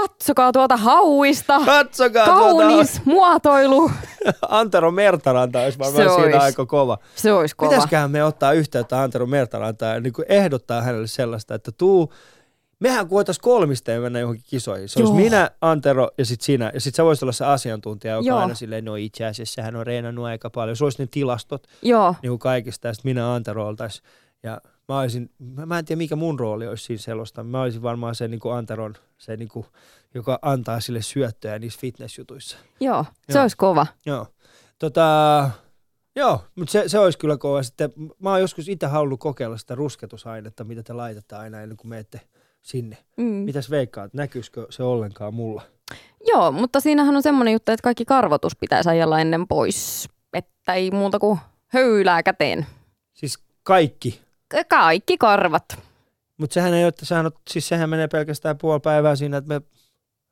[0.00, 1.60] Katsokaa tuota hauista.
[1.66, 3.90] Katsokaa Kaunis tuota, muotoilu.
[4.48, 6.44] Antero Mertaranta olisi varmaan Se siinä ois.
[6.44, 6.98] aika kova.
[7.14, 7.70] Se olisi kova.
[7.70, 12.12] Pitäisiköhän me ottaa yhteyttä Antero Mertarantaan ja niin ehdottaa hänelle sellaista, että tuu,
[12.80, 14.88] mehän voitaisiin kolmisteen mennä johonkin kisoihin.
[14.88, 15.22] Se olisi Joo.
[15.22, 16.70] minä, Antero ja sitten sinä.
[16.74, 18.38] Ja sitten sä voisit olla se asiantuntija, joka Joo.
[18.38, 20.76] aina silleen, no itse asiassa hän on reenannut aika paljon.
[20.76, 22.14] Se olisi ne tilastot Joo.
[22.22, 22.88] niin kuin kaikista.
[22.88, 24.04] Ja sitten minä ja Antero oltaisiin.
[24.42, 27.44] Ja mä olisin, mä, mä en tiedä mikä mun rooli olisi siinä selosta.
[27.44, 29.66] Mä olisin varmaan se niin kuin Anteron, se niin kuin,
[30.14, 32.58] joka antaa sille syöttöjä niissä fitnessjutuissa.
[32.80, 33.04] Joo.
[33.04, 33.42] Se Joo.
[33.42, 33.86] olisi kova.
[34.06, 34.26] Joo.
[34.78, 35.50] Tota,
[36.16, 37.62] joo, mutta se, se olisi kyllä kova.
[37.62, 41.88] Sitten mä oon joskus itse halunnut kokeilla sitä rusketusainetta, mitä te laitatte aina ennen kuin
[41.88, 42.20] menette
[42.62, 42.98] sinne.
[43.16, 43.24] Mm.
[43.24, 45.62] Mitäs veikkaat, näkyisikö se ollenkaan mulla?
[46.26, 50.08] Joo, mutta siinähän on semmoinen juttu, että kaikki karvotus pitäisi ajalla ennen pois.
[50.32, 52.66] Että ei muuta kuin höylää käteen.
[53.14, 54.27] Siis kaikki.
[54.48, 55.64] Ka- Kaikki karvat.
[56.36, 59.48] Mutta sehän ei ole, että sehän, on, siis sehän menee pelkästään puoli päivää siinä, että
[59.48, 59.60] me,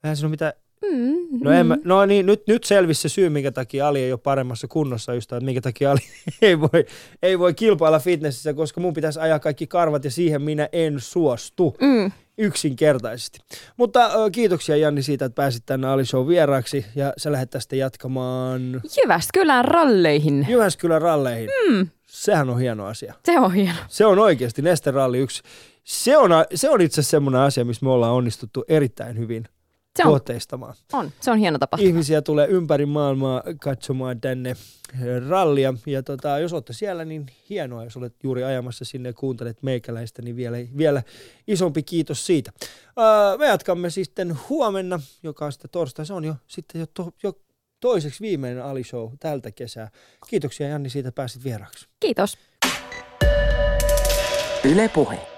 [0.04, 0.52] eihän siinä ole mitään,
[0.92, 4.12] Mm, no, en mä, no niin, nyt, nyt selvisi se syy, minkä takia Ali ei
[4.12, 5.98] ole paremmassa kunnossa just, että minkä takia Ali
[6.42, 6.86] ei voi,
[7.22, 11.76] ei voi kilpailla fitnessissä, koska mun pitäisi ajaa kaikki karvat ja siihen minä en suostu.
[11.80, 12.12] Mm.
[12.38, 13.38] yksinkertaisesti.
[13.76, 17.76] Mutta ö, kiitoksia Janni siitä, että pääsit tänne Ali Show vieraaksi ja sä lähdet tästä
[17.76, 20.46] jatkamaan Jyväskylän ralleihin.
[20.50, 21.50] Jyväskylän ralleihin.
[21.70, 21.88] Mm.
[22.16, 23.14] Sehän on hieno asia.
[23.24, 23.78] Se on hieno.
[23.88, 25.42] Se on oikeasti Neste Ralli yksi.
[25.84, 29.44] Se on, se on itse asiassa semmoinen asia, missä me ollaan onnistuttu erittäin hyvin
[29.96, 30.74] Se on, tuotteistamaan.
[30.92, 31.88] on, se on hieno tapahtuma.
[31.88, 34.56] Ihmisiä tulee ympäri maailmaa katsomaan tänne
[35.28, 35.74] rallia.
[35.86, 37.84] Ja tota, jos olette siellä, niin hienoa.
[37.84, 41.02] Jos olet juuri ajamassa sinne ja kuuntelet meikäläistä, niin vielä, vielä
[41.46, 42.52] isompi kiitos siitä.
[42.56, 46.06] Uh, me jatkamme sitten huomenna, joka on sitten torstai.
[46.06, 47.32] Se on jo sitten jo, to, jo
[47.86, 49.88] toiseksi viimeinen Ali Show tältä kesää.
[50.30, 51.86] Kiitoksia Janni siitä pääsit vieraaksi.
[52.00, 52.38] Kiitos.
[54.64, 55.35] Yle Puhe.